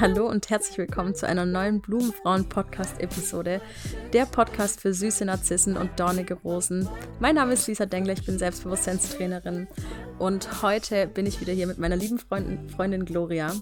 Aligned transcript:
Hallo 0.00 0.28
und 0.28 0.48
herzlich 0.48 0.78
willkommen 0.78 1.16
zu 1.16 1.26
einer 1.26 1.44
neuen 1.44 1.80
Blumenfrauen-Podcast-Episode. 1.80 3.60
Der 4.12 4.26
Podcast 4.26 4.80
für 4.80 4.94
süße 4.94 5.24
Narzissen 5.24 5.76
und 5.76 5.98
dornige 5.98 6.34
Rosen. 6.34 6.88
Mein 7.18 7.34
Name 7.34 7.54
ist 7.54 7.66
Lisa 7.66 7.84
Dengler, 7.84 8.12
ich 8.12 8.24
bin 8.24 8.38
Selbstbewusstseinstrainerin 8.38 9.66
und 10.20 10.62
heute 10.62 11.08
bin 11.08 11.26
ich 11.26 11.40
wieder 11.40 11.52
hier 11.52 11.66
mit 11.66 11.78
meiner 11.78 11.96
lieben 11.96 12.20
Freundin, 12.20 12.68
Freundin 12.68 13.06
Gloria. 13.06 13.52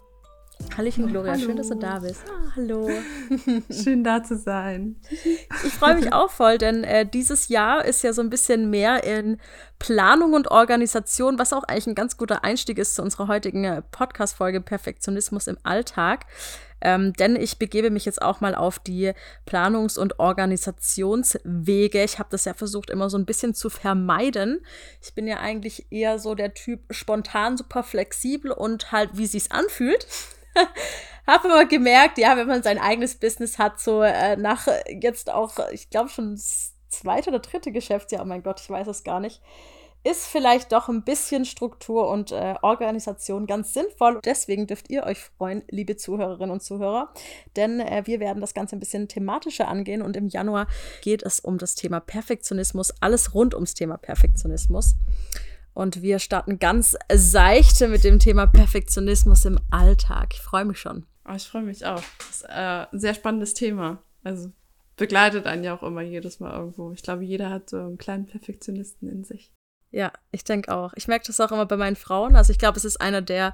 Hallöchen, 0.76 1.06
Gloria, 1.06 1.32
hallo. 1.32 1.44
schön, 1.44 1.56
dass 1.56 1.68
du 1.68 1.76
da 1.76 2.00
bist. 2.00 2.22
Ah, 2.28 2.52
hallo. 2.56 2.90
schön 3.70 4.04
da 4.04 4.22
zu 4.22 4.36
sein. 4.36 4.96
Ich 5.66 5.72
freue 5.72 5.96
mich 5.96 6.12
auch 6.12 6.30
voll, 6.30 6.58
denn 6.58 6.84
äh, 6.84 7.04
dieses 7.04 7.48
Jahr 7.48 7.84
ist 7.84 8.02
ja 8.02 8.12
so 8.12 8.22
ein 8.22 8.30
bisschen 8.30 8.70
mehr 8.70 9.02
in 9.02 9.38
Planung 9.80 10.32
und 10.32 10.50
Organisation, 10.50 11.38
was 11.38 11.52
auch 11.52 11.64
eigentlich 11.64 11.88
ein 11.88 11.94
ganz 11.96 12.16
guter 12.16 12.44
Einstieg 12.44 12.78
ist 12.78 12.94
zu 12.94 13.02
unserer 13.02 13.26
heutigen 13.26 13.64
äh, 13.64 13.82
Podcast-Folge 13.82 14.60
Perfektionismus 14.60 15.48
im 15.48 15.58
Alltag. 15.64 16.26
Ähm, 16.80 17.14
denn 17.14 17.36
ich 17.36 17.58
begebe 17.58 17.90
mich 17.90 18.04
jetzt 18.04 18.22
auch 18.22 18.40
mal 18.40 18.54
auf 18.54 18.78
die 18.78 19.12
Planungs- 19.46 19.98
und 19.98 20.20
Organisationswege. 20.20 22.04
Ich 22.04 22.18
habe 22.18 22.28
das 22.30 22.44
ja 22.44 22.54
versucht, 22.54 22.90
immer 22.90 23.10
so 23.10 23.18
ein 23.18 23.26
bisschen 23.26 23.54
zu 23.54 23.70
vermeiden. 23.70 24.60
Ich 25.02 25.14
bin 25.14 25.26
ja 25.26 25.38
eigentlich 25.38 25.86
eher 25.90 26.18
so 26.18 26.34
der 26.34 26.54
Typ 26.54 26.80
spontan, 26.90 27.56
super 27.56 27.82
flexibel 27.82 28.52
und 28.52 28.92
halt, 28.92 29.10
wie 29.14 29.26
sich's 29.26 29.50
anfühlt. 29.50 30.06
habe 31.26 31.50
aber 31.50 31.64
gemerkt, 31.66 32.18
ja, 32.18 32.36
wenn 32.36 32.46
man 32.46 32.62
sein 32.62 32.78
eigenes 32.78 33.16
Business 33.16 33.58
hat, 33.58 33.80
so 33.80 34.02
äh, 34.02 34.36
nach 34.36 34.66
jetzt 34.88 35.30
auch, 35.32 35.58
ich 35.72 35.90
glaube 35.90 36.08
schon 36.08 36.32
das 36.32 36.74
zweite 36.88 37.30
oder 37.30 37.40
dritte 37.40 37.72
Geschäftsjahr, 37.72 38.22
oh 38.22 38.26
mein 38.26 38.42
Gott, 38.42 38.60
ich 38.60 38.70
weiß 38.70 38.86
es 38.86 39.04
gar 39.04 39.20
nicht, 39.20 39.40
ist 40.06 40.26
vielleicht 40.26 40.70
doch 40.70 40.88
ein 40.88 41.02
bisschen 41.02 41.44
Struktur 41.44 42.08
und 42.08 42.30
äh, 42.30 42.54
Organisation 42.62 43.46
ganz 43.46 43.74
sinnvoll. 43.74 44.20
Deswegen 44.24 44.68
dürft 44.68 44.88
ihr 44.88 45.02
euch 45.02 45.18
freuen, 45.18 45.64
liebe 45.68 45.96
Zuhörerinnen 45.96 46.52
und 46.52 46.62
Zuhörer, 46.62 47.12
denn 47.56 47.80
äh, 47.80 48.02
wir 48.04 48.20
werden 48.20 48.40
das 48.40 48.54
Ganze 48.54 48.76
ein 48.76 48.80
bisschen 48.80 49.08
thematischer 49.08 49.66
angehen 49.66 50.02
und 50.02 50.16
im 50.16 50.28
Januar 50.28 50.68
geht 51.02 51.24
es 51.24 51.40
um 51.40 51.58
das 51.58 51.74
Thema 51.74 51.98
Perfektionismus, 51.98 52.94
alles 53.00 53.34
rund 53.34 53.54
ums 53.54 53.74
Thema 53.74 53.96
Perfektionismus. 53.96 54.94
Und 55.76 56.00
wir 56.00 56.20
starten 56.20 56.58
ganz 56.58 56.96
seichte 57.12 57.88
mit 57.88 58.02
dem 58.02 58.18
Thema 58.18 58.46
Perfektionismus 58.46 59.44
im 59.44 59.58
Alltag. 59.70 60.28
Ich 60.32 60.40
freue 60.40 60.64
mich 60.64 60.80
schon. 60.80 61.04
Oh, 61.28 61.34
ich 61.36 61.46
freue 61.46 61.64
mich 61.64 61.84
auch. 61.84 62.02
Das 62.16 62.30
ist 62.30 62.44
äh, 62.44 62.86
ein 62.90 62.98
sehr 62.98 63.12
spannendes 63.12 63.52
Thema. 63.52 64.02
Also 64.24 64.52
begleitet 64.96 65.46
einen 65.46 65.64
ja 65.64 65.76
auch 65.76 65.82
immer 65.82 66.00
jedes 66.00 66.40
Mal 66.40 66.58
irgendwo. 66.58 66.92
Ich 66.92 67.02
glaube, 67.02 67.24
jeder 67.24 67.50
hat 67.50 67.68
so 67.68 67.76
einen 67.76 67.98
kleinen 67.98 68.24
Perfektionisten 68.24 69.10
in 69.10 69.24
sich. 69.24 69.52
Ja, 69.90 70.14
ich 70.30 70.44
denke 70.44 70.74
auch. 70.74 70.94
Ich 70.96 71.08
merke 71.08 71.26
das 71.26 71.40
auch 71.40 71.52
immer 71.52 71.66
bei 71.66 71.76
meinen 71.76 71.96
Frauen. 71.96 72.36
Also 72.36 72.52
ich 72.52 72.58
glaube, 72.58 72.78
es 72.78 72.86
ist 72.86 73.02
einer 73.02 73.20
der 73.20 73.52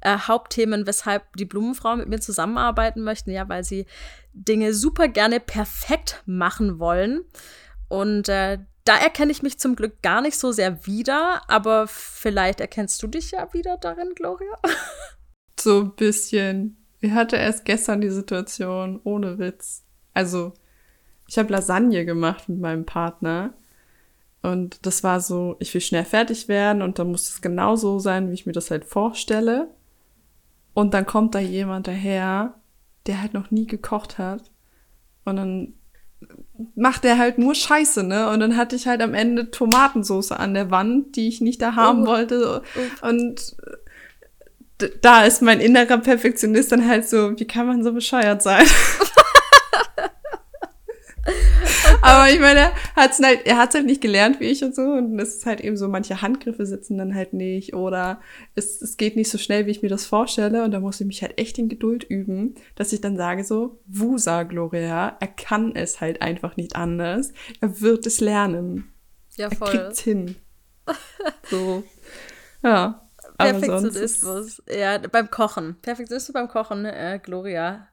äh, 0.00 0.18
Hauptthemen, 0.18 0.88
weshalb 0.88 1.36
die 1.36 1.44
Blumenfrauen 1.44 2.00
mit 2.00 2.08
mir 2.08 2.18
zusammenarbeiten 2.18 3.04
möchten, 3.04 3.30
ja, 3.30 3.48
weil 3.48 3.62
sie 3.62 3.86
Dinge 4.32 4.74
super 4.74 5.06
gerne 5.06 5.38
perfekt 5.38 6.24
machen 6.26 6.80
wollen. 6.80 7.20
Und 7.86 8.28
äh, 8.28 8.58
da 8.84 8.96
erkenne 8.96 9.32
ich 9.32 9.42
mich 9.42 9.58
zum 9.58 9.76
Glück 9.76 10.02
gar 10.02 10.20
nicht 10.22 10.38
so 10.38 10.52
sehr 10.52 10.86
wieder, 10.86 11.42
aber 11.48 11.86
vielleicht 11.86 12.60
erkennst 12.60 13.02
du 13.02 13.06
dich 13.06 13.32
ja 13.32 13.52
wieder 13.52 13.76
darin, 13.76 14.14
Gloria. 14.14 14.58
So 15.58 15.80
ein 15.80 15.94
bisschen. 15.94 16.78
Ich 17.00 17.10
hatte 17.10 17.36
erst 17.36 17.66
gestern 17.66 18.00
die 18.00 18.08
Situation, 18.08 18.98
ohne 19.04 19.38
Witz. 19.38 19.84
Also, 20.14 20.54
ich 21.28 21.36
habe 21.36 21.52
Lasagne 21.52 22.06
gemacht 22.06 22.48
mit 22.48 22.60
meinem 22.60 22.86
Partner. 22.86 23.52
Und 24.40 24.86
das 24.86 25.04
war 25.04 25.20
so, 25.20 25.56
ich 25.58 25.74
will 25.74 25.82
schnell 25.82 26.06
fertig 26.06 26.48
werden 26.48 26.80
und 26.80 26.98
dann 26.98 27.10
muss 27.10 27.28
es 27.28 27.42
genau 27.42 27.76
so 27.76 27.98
sein, 27.98 28.30
wie 28.30 28.34
ich 28.34 28.46
mir 28.46 28.52
das 28.52 28.70
halt 28.70 28.86
vorstelle. 28.86 29.68
Und 30.72 30.94
dann 30.94 31.04
kommt 31.04 31.34
da 31.34 31.40
jemand 31.40 31.88
daher, 31.88 32.54
der 33.06 33.20
halt 33.20 33.34
noch 33.34 33.50
nie 33.50 33.66
gekocht 33.66 34.16
hat. 34.16 34.50
Und 35.26 35.36
dann 35.36 35.74
macht 36.74 37.04
er 37.04 37.18
halt 37.18 37.38
nur 37.38 37.54
Scheiße, 37.54 38.02
ne? 38.02 38.30
Und 38.30 38.40
dann 38.40 38.56
hatte 38.56 38.76
ich 38.76 38.86
halt 38.86 39.02
am 39.02 39.14
Ende 39.14 39.50
Tomatensauce 39.50 40.32
an 40.32 40.54
der 40.54 40.70
Wand, 40.70 41.16
die 41.16 41.28
ich 41.28 41.40
nicht 41.40 41.60
da 41.62 41.74
haben 41.74 42.02
oh. 42.02 42.06
wollte. 42.06 42.62
Und 43.02 43.56
da 45.02 45.24
ist 45.24 45.42
mein 45.42 45.60
innerer 45.60 45.98
Perfektionist 45.98 46.72
dann 46.72 46.88
halt 46.88 47.08
so, 47.08 47.38
wie 47.38 47.46
kann 47.46 47.66
man 47.66 47.84
so 47.84 47.92
bescheuert 47.92 48.42
sein? 48.42 48.66
Aber 52.02 52.30
ich 52.30 52.40
meine, 52.40 52.60
er 52.60 52.74
hat's 52.96 53.20
halt, 53.22 53.46
er 53.46 53.58
hat's 53.58 53.74
halt 53.74 53.86
nicht 53.86 54.00
gelernt 54.00 54.40
wie 54.40 54.46
ich 54.46 54.64
und 54.64 54.74
so. 54.74 54.82
Und 54.82 55.18
es 55.18 55.36
ist 55.36 55.46
halt 55.46 55.60
eben 55.60 55.76
so, 55.76 55.88
manche 55.88 56.22
Handgriffe 56.22 56.66
sitzen 56.66 56.98
dann 56.98 57.14
halt 57.14 57.32
nicht 57.32 57.74
oder 57.74 58.20
es, 58.54 58.80
es 58.80 58.96
geht 58.96 59.16
nicht 59.16 59.30
so 59.30 59.38
schnell, 59.38 59.66
wie 59.66 59.70
ich 59.70 59.82
mir 59.82 59.88
das 59.88 60.06
vorstelle. 60.06 60.64
Und 60.64 60.72
da 60.72 60.80
muss 60.80 61.00
ich 61.00 61.06
mich 61.06 61.22
halt 61.22 61.38
echt 61.38 61.58
in 61.58 61.68
Geduld 61.68 62.04
üben, 62.04 62.54
dass 62.74 62.92
ich 62.92 63.00
dann 63.00 63.16
sage 63.16 63.44
so, 63.44 63.80
Wusa, 63.86 64.44
Gloria, 64.44 65.16
er 65.20 65.28
kann 65.28 65.74
es 65.74 66.00
halt 66.00 66.22
einfach 66.22 66.56
nicht 66.56 66.76
anders. 66.76 67.32
Er 67.60 67.80
wird 67.80 68.06
es 68.06 68.20
lernen. 68.20 68.92
Ja, 69.36 69.50
voll. 69.50 69.68
Er 69.68 69.78
kriegt's 69.78 70.00
hin. 70.00 70.36
so. 71.50 71.84
Ja. 72.62 73.06
Perfektionismus. 73.38 74.62
Ja, 74.68 74.98
beim 74.98 75.30
Kochen. 75.30 75.76
Perfektionismus 75.80 76.34
beim 76.34 76.48
Kochen, 76.48 76.84
äh, 76.84 77.18
Gloria 77.22 77.89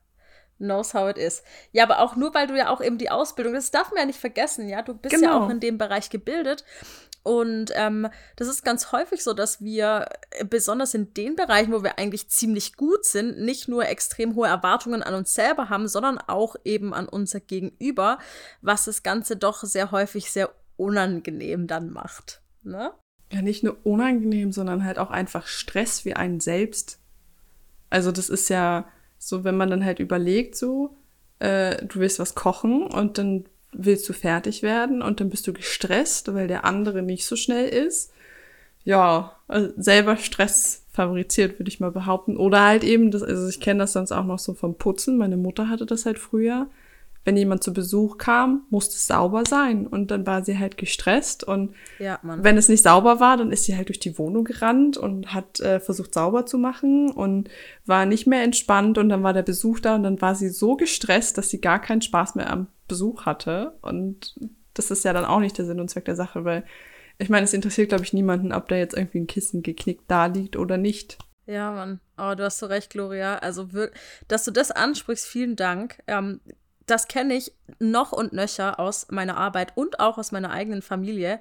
knows 0.58 0.94
how 0.94 1.10
it 1.10 1.18
is. 1.18 1.44
Ja, 1.72 1.84
aber 1.84 2.00
auch 2.00 2.16
nur, 2.16 2.34
weil 2.34 2.48
du 2.48 2.58
ja 2.58 2.70
auch 2.70 2.82
eben 2.82 2.98
die 2.98 3.10
Ausbildung, 3.10 3.54
das 3.54 3.72
darf 3.72 3.92
man 3.92 4.00
ja 4.00 4.06
nicht 4.06 4.20
vergessen, 4.20 4.68
ja, 4.68 4.82
du 4.82 4.94
bist 4.94 5.16
genau. 5.16 5.28
ja 5.28 5.40
auch 5.40 5.50
in 5.50 5.60
dem 5.60 5.78
Bereich 5.78 6.10
gebildet. 6.10 6.64
Und 7.24 7.72
ähm, 7.76 8.08
das 8.38 8.48
ist 8.48 8.64
ganz 8.64 8.94
häufig 8.94 9.22
so, 9.22 9.34
dass 9.34 9.62
wir 9.62 10.08
äh, 10.32 10.46
besonders 10.46 10.94
in 10.94 11.14
den 11.14 11.36
Bereichen, 11.36 11.74
wo 11.74 11.84
wir 11.84 12.00
eigentlich 12.00 12.30
ziemlich 12.30 12.78
gut 12.78 13.04
sind, 13.04 13.40
nicht 13.40 13.68
nur 13.68 13.86
extrem 13.86 14.36
hohe 14.36 14.48
Erwartungen 14.48 15.04
an 15.04 15.14
uns 15.14 15.34
selber 15.34 15.68
haben, 15.68 15.90
sondern 15.90 16.20
auch 16.20 16.56
eben 16.64 16.94
an 16.94 17.10
unser 17.10 17.42
Gegenüber, 17.42 18.18
was 18.62 18.86
das 18.86 19.04
Ganze 19.04 19.36
doch 19.36 19.64
sehr 19.64 19.92
häufig 19.92 20.32
sehr 20.32 20.52
unangenehm 20.78 21.68
dann 21.68 21.92
macht. 21.92 22.42
Ne? 22.64 22.94
Ja, 23.34 23.42
nicht 23.42 23.62
nur 23.62 23.76
unangenehm, 23.84 24.54
sondern 24.54 24.86
halt 24.86 24.98
auch 24.98 25.12
einfach 25.12 25.48
Stress 25.48 26.00
für 26.00 26.16
einen 26.16 26.40
selbst. 26.40 27.00
Also 27.90 28.14
das 28.14 28.30
ist 28.30 28.48
ja, 28.48 28.88
so, 29.18 29.44
wenn 29.44 29.58
man 29.58 29.70
dann 29.70 29.86
halt 29.86 30.00
überlegt, 30.00 30.56
so, 30.56 30.96
äh, 31.40 31.86
du 31.86 32.00
willst 32.00 32.20
was 32.20 32.36
kochen 32.36 32.84
und 32.84 33.18
dann 33.18 33.46
willst 33.72 34.08
du 34.10 34.14
fertig 34.14 34.64
werden 34.64 35.02
und 35.02 35.20
dann 35.20 35.30
bist 35.30 35.48
du 35.48 35.54
gestresst, 35.54 36.34
weil 36.34 36.48
der 36.48 36.66
andere 36.66 37.02
nicht 37.02 37.26
so 37.26 37.36
schnell 37.36 37.68
ist. 37.68 38.12
Ja, 38.84 39.34
also 39.48 39.74
selber 39.78 40.18
Stress 40.18 40.86
fabriziert, 40.94 41.60
würde 41.60 41.70
ich 41.70 41.80
mal 41.80 41.92
behaupten. 41.92 42.38
Oder 42.38 42.64
halt 42.64 42.84
eben, 42.84 43.12
das, 43.12 43.22
also 43.22 43.48
ich 43.48 43.60
kenne 43.60 43.82
das 43.82 43.94
sonst 43.94 44.12
auch 44.12 44.24
noch 44.24 44.40
so 44.40 44.54
vom 44.54 44.76
Putzen. 44.76 45.18
Meine 45.18 45.38
Mutter 45.38 45.70
hatte 45.70 45.86
das 45.86 46.06
halt 46.06 46.18
früher 46.18 46.68
wenn 47.28 47.36
jemand 47.36 47.62
zu 47.62 47.74
Besuch 47.74 48.18
kam, 48.18 48.66
musste 48.70 48.96
es 48.96 49.06
sauber 49.06 49.44
sein. 49.46 49.86
Und 49.86 50.12
dann 50.12 50.26
war 50.26 50.46
sie 50.46 50.58
halt 50.58 50.78
gestresst. 50.78 51.44
Und 51.44 51.76
ja, 52.00 52.20
wenn 52.24 52.58
es 52.58 52.70
nicht 52.70 52.84
sauber 52.84 53.20
war, 53.20 53.36
dann 53.36 53.52
ist 53.52 53.66
sie 53.66 53.76
halt 53.76 53.90
durch 53.90 54.00
die 54.00 54.18
Wohnung 54.18 54.46
gerannt 54.46 54.96
und 54.96 55.34
hat 55.34 55.60
äh, 55.60 55.82
versucht 55.82 56.14
sauber 56.14 56.46
zu 56.46 56.58
machen 56.58 57.12
und 57.12 57.50
war 57.86 58.06
nicht 58.06 58.28
mehr 58.28 58.44
entspannt. 58.44 58.98
Und 58.98 59.10
dann 59.10 59.24
war 59.24 59.34
der 59.34 59.44
Besuch 59.44 59.82
da 59.82 59.96
und 59.96 60.04
dann 60.04 60.22
war 60.22 60.36
sie 60.36 60.48
so 60.48 60.78
gestresst, 60.78 61.38
dass 61.38 61.50
sie 61.50 61.60
gar 61.60 61.82
keinen 61.82 62.02
Spaß 62.02 62.36
mehr 62.36 62.50
am 62.50 62.68
Besuch 62.88 63.26
hatte. 63.26 63.78
Und 63.82 64.40
das 64.74 64.90
ist 64.90 65.04
ja 65.04 65.12
dann 65.12 65.26
auch 65.26 65.42
nicht 65.42 65.58
der 65.58 65.66
Sinn 65.66 65.82
und 65.82 65.90
Zweck 65.90 66.06
der 66.06 66.16
Sache, 66.16 66.46
weil 66.46 66.64
ich 67.18 67.28
meine, 67.28 67.44
es 67.44 67.54
interessiert, 67.54 67.90
glaube 67.90 68.06
ich, 68.06 68.14
niemanden, 68.14 68.54
ob 68.54 68.70
da 68.70 68.78
jetzt 68.78 68.96
irgendwie 68.96 69.20
ein 69.20 69.28
Kissen 69.28 69.64
geknickt 69.64 70.06
da 70.08 70.28
liegt 70.28 70.56
oder 70.56 70.78
nicht. 70.78 71.18
Ja, 71.46 71.74
Mann. 71.74 72.00
Oh, 72.18 72.36
du 72.38 72.44
hast 72.46 72.60
so 72.60 72.68
recht, 72.68 72.90
Gloria. 72.90 73.40
Also, 73.40 73.68
dass 74.30 74.46
du 74.46 74.52
das 74.52 74.72
ansprichst, 74.72 75.26
vielen 75.26 75.58
Dank. 75.58 76.02
Ähm, 76.08 76.40
das 76.88 77.08
kenne 77.08 77.36
ich 77.36 77.54
noch 77.80 78.12
und 78.12 78.34
nöcher 78.34 78.80
aus 78.80 79.08
meiner 79.12 79.38
Arbeit 79.38 79.74
und 79.76 80.00
auch 80.00 80.18
aus 80.18 80.32
meiner 80.32 80.52
eigenen 80.52 80.82
Familie, 80.82 81.40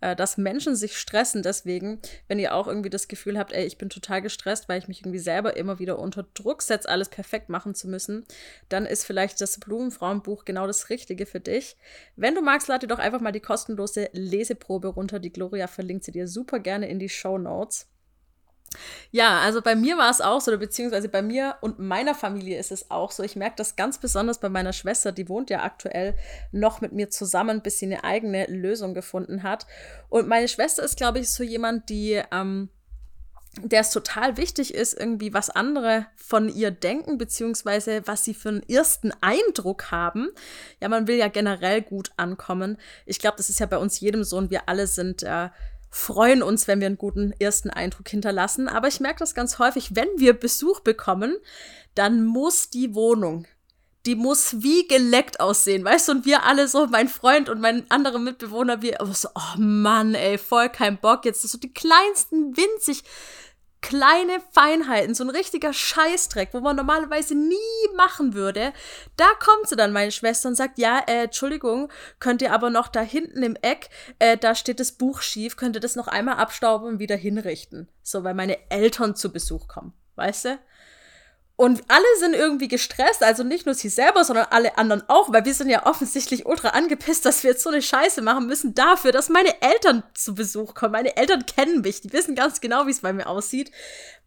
äh, 0.00 0.14
dass 0.14 0.36
Menschen 0.36 0.76
sich 0.76 0.96
stressen. 0.96 1.42
Deswegen, 1.42 2.00
wenn 2.26 2.38
ihr 2.38 2.54
auch 2.54 2.66
irgendwie 2.66 2.90
das 2.90 3.08
Gefühl 3.08 3.38
habt, 3.38 3.52
ey, 3.52 3.64
ich 3.64 3.78
bin 3.78 3.88
total 3.88 4.22
gestresst, 4.22 4.68
weil 4.68 4.78
ich 4.78 4.88
mich 4.88 5.00
irgendwie 5.00 5.18
selber 5.18 5.56
immer 5.56 5.78
wieder 5.78 5.98
unter 5.98 6.24
Druck 6.34 6.62
setze, 6.62 6.88
alles 6.88 7.08
perfekt 7.08 7.48
machen 7.48 7.74
zu 7.74 7.88
müssen, 7.88 8.24
dann 8.68 8.86
ist 8.86 9.04
vielleicht 9.04 9.40
das 9.40 9.58
Blumenfrauenbuch 9.58 10.44
genau 10.44 10.66
das 10.66 10.90
Richtige 10.90 11.26
für 11.26 11.40
dich. 11.40 11.76
Wenn 12.16 12.34
du 12.34 12.42
magst, 12.42 12.68
lade 12.68 12.86
doch 12.86 12.98
einfach 12.98 13.20
mal 13.20 13.32
die 13.32 13.40
kostenlose 13.40 14.10
Leseprobe 14.12 14.88
runter. 14.88 15.20
Die 15.20 15.32
Gloria 15.32 15.68
verlinkt 15.68 16.04
sie 16.04 16.12
dir 16.12 16.28
super 16.28 16.58
gerne 16.58 16.88
in 16.88 16.98
die 16.98 17.08
Show 17.08 17.38
Notes. 17.38 17.86
Ja, 19.10 19.40
also 19.40 19.62
bei 19.62 19.74
mir 19.74 19.96
war 19.96 20.10
es 20.10 20.20
auch 20.20 20.40
so, 20.40 20.56
beziehungsweise 20.58 21.08
bei 21.08 21.22
mir 21.22 21.56
und 21.60 21.78
meiner 21.78 22.14
Familie 22.14 22.58
ist 22.58 22.70
es 22.70 22.90
auch 22.90 23.10
so. 23.10 23.22
Ich 23.22 23.36
merke 23.36 23.56
das 23.56 23.76
ganz 23.76 23.98
besonders 23.98 24.38
bei 24.38 24.48
meiner 24.48 24.72
Schwester, 24.72 25.12
die 25.12 25.28
wohnt 25.28 25.50
ja 25.50 25.62
aktuell 25.62 26.14
noch 26.52 26.80
mit 26.80 26.92
mir 26.92 27.10
zusammen, 27.10 27.62
bis 27.62 27.78
sie 27.78 27.86
eine 27.86 28.04
eigene 28.04 28.46
Lösung 28.46 28.94
gefunden 28.94 29.42
hat. 29.42 29.66
Und 30.08 30.28
meine 30.28 30.48
Schwester 30.48 30.82
ist, 30.82 30.96
glaube 30.96 31.20
ich, 31.20 31.30
so 31.30 31.42
jemand, 31.42 31.88
die, 31.88 32.22
ähm, 32.30 32.68
der 33.62 33.80
es 33.80 33.90
total 33.90 34.36
wichtig 34.36 34.74
ist, 34.74 34.92
irgendwie, 34.94 35.32
was 35.32 35.50
andere 35.50 36.06
von 36.16 36.48
ihr 36.48 36.70
denken, 36.70 37.18
beziehungsweise 37.18 38.02
was 38.06 38.24
sie 38.24 38.34
für 38.34 38.50
einen 38.50 38.68
ersten 38.68 39.12
Eindruck 39.20 39.90
haben. 39.90 40.28
Ja, 40.80 40.88
man 40.88 41.08
will 41.08 41.16
ja 41.16 41.28
generell 41.28 41.82
gut 41.82 42.12
ankommen. 42.16 42.76
Ich 43.06 43.18
glaube, 43.18 43.38
das 43.38 43.48
ist 43.48 43.58
ja 43.58 43.66
bei 43.66 43.78
uns 43.78 43.98
jedem 44.00 44.22
so 44.22 44.36
und 44.36 44.50
wir 44.50 44.68
alle 44.68 44.86
sind 44.86 45.22
äh, 45.22 45.48
freuen 45.90 46.42
uns, 46.42 46.68
wenn 46.68 46.80
wir 46.80 46.86
einen 46.86 46.98
guten 46.98 47.32
ersten 47.32 47.70
Eindruck 47.70 48.08
hinterlassen. 48.08 48.68
Aber 48.68 48.88
ich 48.88 49.00
merke 49.00 49.20
das 49.20 49.34
ganz 49.34 49.58
häufig, 49.58 49.94
wenn 49.96 50.08
wir 50.16 50.32
Besuch 50.34 50.80
bekommen, 50.80 51.36
dann 51.94 52.24
muss 52.24 52.70
die 52.70 52.94
Wohnung, 52.94 53.46
die 54.06 54.14
muss 54.14 54.62
wie 54.62 54.86
geleckt 54.86 55.40
aussehen, 55.40 55.84
weißt 55.84 56.08
du? 56.08 56.12
Und 56.12 56.24
wir 56.24 56.44
alle 56.44 56.68
so, 56.68 56.86
mein 56.86 57.08
Freund 57.08 57.48
und 57.48 57.60
mein 57.60 57.90
anderer 57.90 58.18
Mitbewohner, 58.18 58.80
wir 58.80 58.98
so, 59.12 59.28
oh 59.34 59.58
Mann, 59.58 60.14
ey, 60.14 60.38
voll 60.38 60.68
kein 60.68 60.98
Bock. 60.98 61.24
Jetzt 61.24 61.42
so 61.42 61.58
die 61.58 61.72
kleinsten, 61.72 62.56
winzig 62.56 63.04
kleine 63.88 64.42
Feinheiten, 64.50 65.14
so 65.14 65.24
ein 65.24 65.30
richtiger 65.30 65.72
Scheißdreck, 65.72 66.50
wo 66.52 66.60
man 66.60 66.76
normalerweise 66.76 67.34
nie 67.34 67.56
machen 67.96 68.34
würde. 68.34 68.74
Da 69.16 69.24
kommt 69.40 69.66
sie 69.66 69.76
dann, 69.76 69.94
meine 69.94 70.12
Schwester, 70.12 70.50
und 70.50 70.56
sagt, 70.56 70.78
ja, 70.78 70.98
äh, 71.06 71.24
Entschuldigung, 71.24 71.90
könnt 72.20 72.42
ihr 72.42 72.52
aber 72.52 72.68
noch 72.68 72.88
da 72.88 73.00
hinten 73.00 73.42
im 73.42 73.56
Eck, 73.62 73.88
äh, 74.18 74.36
da 74.36 74.54
steht 74.54 74.78
das 74.78 74.92
Buch 74.92 75.22
schief, 75.22 75.56
könnt 75.56 75.74
ihr 75.74 75.80
das 75.80 75.96
noch 75.96 76.06
einmal 76.06 76.36
abstauben 76.36 76.86
und 76.86 76.98
wieder 76.98 77.16
hinrichten. 77.16 77.88
So, 78.02 78.24
weil 78.24 78.34
meine 78.34 78.58
Eltern 78.70 79.16
zu 79.16 79.32
Besuch 79.32 79.68
kommen, 79.68 79.94
weißt 80.16 80.44
du? 80.44 80.58
Und 81.60 81.82
alle 81.88 82.06
sind 82.20 82.34
irgendwie 82.34 82.68
gestresst, 82.68 83.24
also 83.24 83.42
nicht 83.42 83.66
nur 83.66 83.74
sie 83.74 83.88
selber, 83.88 84.22
sondern 84.22 84.46
alle 84.50 84.78
anderen 84.78 85.02
auch, 85.08 85.32
weil 85.32 85.44
wir 85.44 85.54
sind 85.54 85.68
ja 85.68 85.86
offensichtlich 85.86 86.46
ultra 86.46 86.68
angepisst, 86.68 87.26
dass 87.26 87.42
wir 87.42 87.50
jetzt 87.50 87.64
so 87.64 87.70
eine 87.70 87.82
Scheiße 87.82 88.22
machen 88.22 88.46
müssen 88.46 88.76
dafür, 88.76 89.10
dass 89.10 89.28
meine 89.28 89.60
Eltern 89.60 90.04
zu 90.14 90.36
Besuch 90.36 90.74
kommen. 90.74 90.92
Meine 90.92 91.16
Eltern 91.16 91.44
kennen 91.46 91.80
mich, 91.80 92.00
die 92.00 92.12
wissen 92.12 92.36
ganz 92.36 92.60
genau, 92.60 92.86
wie 92.86 92.92
es 92.92 93.00
bei 93.00 93.12
mir 93.12 93.26
aussieht. 93.26 93.72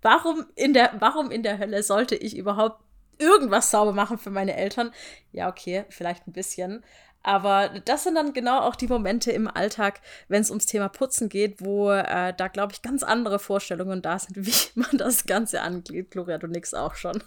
Warum 0.01 0.45
in 0.55 0.73
der, 0.73 0.91
warum 0.99 1.31
in 1.31 1.41
der 1.41 1.57
Hölle 1.57 1.83
sollte 1.83 2.15
ich 2.15 2.35
überhaupt 2.35 2.83
irgendwas 3.17 3.71
sauber 3.71 3.93
machen 3.93 4.17
für 4.17 4.29
meine 4.29 4.57
Eltern? 4.57 4.91
Ja, 5.31 5.47
okay, 5.47 5.85
vielleicht 5.87 6.27
ein 6.27 6.33
bisschen. 6.33 6.83
Aber 7.23 7.69
das 7.85 8.03
sind 8.03 8.15
dann 8.15 8.33
genau 8.33 8.61
auch 8.61 8.75
die 8.75 8.87
Momente 8.87 9.31
im 9.31 9.47
Alltag, 9.47 10.01
wenn 10.27 10.41
es 10.41 10.49
ums 10.49 10.65
Thema 10.65 10.89
Putzen 10.89 11.29
geht, 11.29 11.61
wo 11.61 11.91
äh, 11.91 12.33
da, 12.35 12.47
glaube 12.47 12.73
ich, 12.73 12.81
ganz 12.81 13.03
andere 13.03 13.37
Vorstellungen 13.37 14.01
da 14.01 14.17
sind, 14.17 14.35
wie 14.37 14.53
man 14.79 14.97
das 14.97 15.25
Ganze 15.25 15.61
angeht. 15.61 16.11
Gloria, 16.11 16.37
du 16.37 16.47
nix 16.47 16.73
auch 16.73 16.95
schon. 16.95 17.23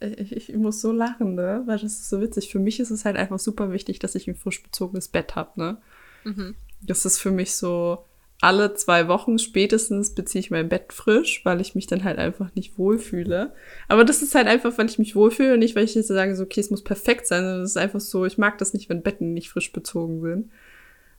ich, 0.00 0.32
ich, 0.50 0.54
muss 0.54 0.80
so 0.80 0.92
lachen, 0.92 1.34
ne? 1.34 1.62
Weil 1.66 1.78
das 1.78 1.92
ist 1.92 2.10
so 2.10 2.20
witzig. 2.20 2.50
Für 2.50 2.58
mich 2.58 2.78
ist 2.78 2.90
es 2.90 3.04
halt 3.04 3.16
einfach 3.16 3.38
super 3.38 3.72
wichtig, 3.72 3.98
dass 3.98 4.14
ich 4.14 4.28
ein 4.28 4.36
frisch 4.36 4.62
bezogenes 4.62 5.08
Bett 5.08 5.34
habe, 5.34 5.58
ne? 5.58 5.82
Mhm. 6.24 6.54
Das 6.82 7.06
ist 7.06 7.18
für 7.18 7.30
mich 7.30 7.54
so, 7.54 8.04
alle 8.42 8.74
zwei 8.74 9.06
Wochen 9.06 9.38
spätestens 9.38 10.14
beziehe 10.16 10.40
ich 10.40 10.50
mein 10.50 10.68
Bett 10.68 10.92
frisch, 10.92 11.42
weil 11.44 11.60
ich 11.60 11.76
mich 11.76 11.86
dann 11.86 12.02
halt 12.02 12.18
einfach 12.18 12.52
nicht 12.56 12.76
wohlfühle. 12.76 13.54
Aber 13.86 14.04
das 14.04 14.20
ist 14.20 14.34
halt 14.34 14.48
einfach, 14.48 14.76
weil 14.76 14.86
ich 14.86 14.98
mich 14.98 15.14
wohlfühle 15.14 15.54
und 15.54 15.60
nicht, 15.60 15.76
weil 15.76 15.84
ich 15.84 15.94
jetzt 15.94 16.08
sage, 16.08 16.34
so, 16.34 16.42
okay, 16.42 16.58
es 16.58 16.70
muss 16.70 16.82
perfekt 16.82 17.28
sein, 17.28 17.44
sondern 17.44 17.62
es 17.62 17.70
ist 17.70 17.76
einfach 17.76 18.00
so, 18.00 18.26
ich 18.26 18.38
mag 18.38 18.58
das 18.58 18.74
nicht, 18.74 18.88
wenn 18.88 19.02
Betten 19.02 19.32
nicht 19.32 19.48
frisch 19.48 19.72
bezogen 19.72 20.20
sind. 20.20 20.50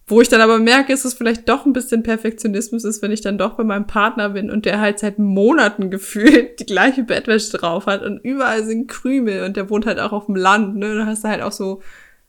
Wo 0.05 0.19
ich 0.19 0.27
dann 0.27 0.41
aber 0.41 0.59
merke, 0.59 0.91
ist 0.91 1.05
es 1.05 1.13
vielleicht 1.13 1.47
doch 1.47 1.65
ein 1.65 1.71
bisschen 1.71 2.03
Perfektionismus 2.03 2.83
ist, 2.83 3.01
wenn 3.01 3.13
ich 3.13 3.21
dann 3.21 3.37
doch 3.37 3.53
bei 3.53 3.63
meinem 3.63 3.87
Partner 3.87 4.31
bin 4.31 4.51
und 4.51 4.65
der 4.65 4.81
halt 4.81 4.99
seit 4.99 5.17
Monaten 5.17 5.89
gefühlt 5.89 6.59
die 6.59 6.65
gleiche 6.65 7.03
Bettwäsche 7.03 7.57
drauf 7.57 7.85
hat 7.85 8.03
und 8.03 8.17
überall 8.17 8.65
sind 8.65 8.89
Krümel 8.89 9.45
und 9.45 9.55
der 9.55 9.69
wohnt 9.69 9.85
halt 9.85 9.99
auch 9.99 10.11
auf 10.11 10.25
dem 10.25 10.35
Land, 10.35 10.75
ne? 10.75 10.93
Da 10.93 11.05
hast 11.05 11.23
du 11.23 11.29
halt 11.29 11.41
auch 11.41 11.53
so 11.53 11.81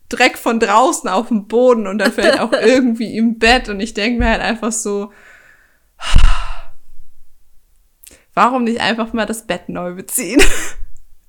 Dreck 0.08 0.38
von 0.38 0.60
draußen 0.60 1.08
auf 1.08 1.28
dem 1.28 1.46
Boden 1.46 1.86
und 1.86 1.98
dann 1.98 2.12
fällt 2.12 2.38
auch 2.40 2.52
irgendwie 2.64 3.16
im 3.16 3.38
Bett 3.38 3.68
und 3.68 3.80
ich 3.80 3.94
denke 3.94 4.18
mir 4.18 4.30
halt 4.30 4.42
einfach 4.42 4.72
so, 4.72 5.12
warum 8.34 8.64
nicht 8.64 8.80
einfach 8.80 9.12
mal 9.12 9.26
das 9.26 9.46
Bett 9.46 9.68
neu 9.68 9.94
beziehen? 9.94 10.42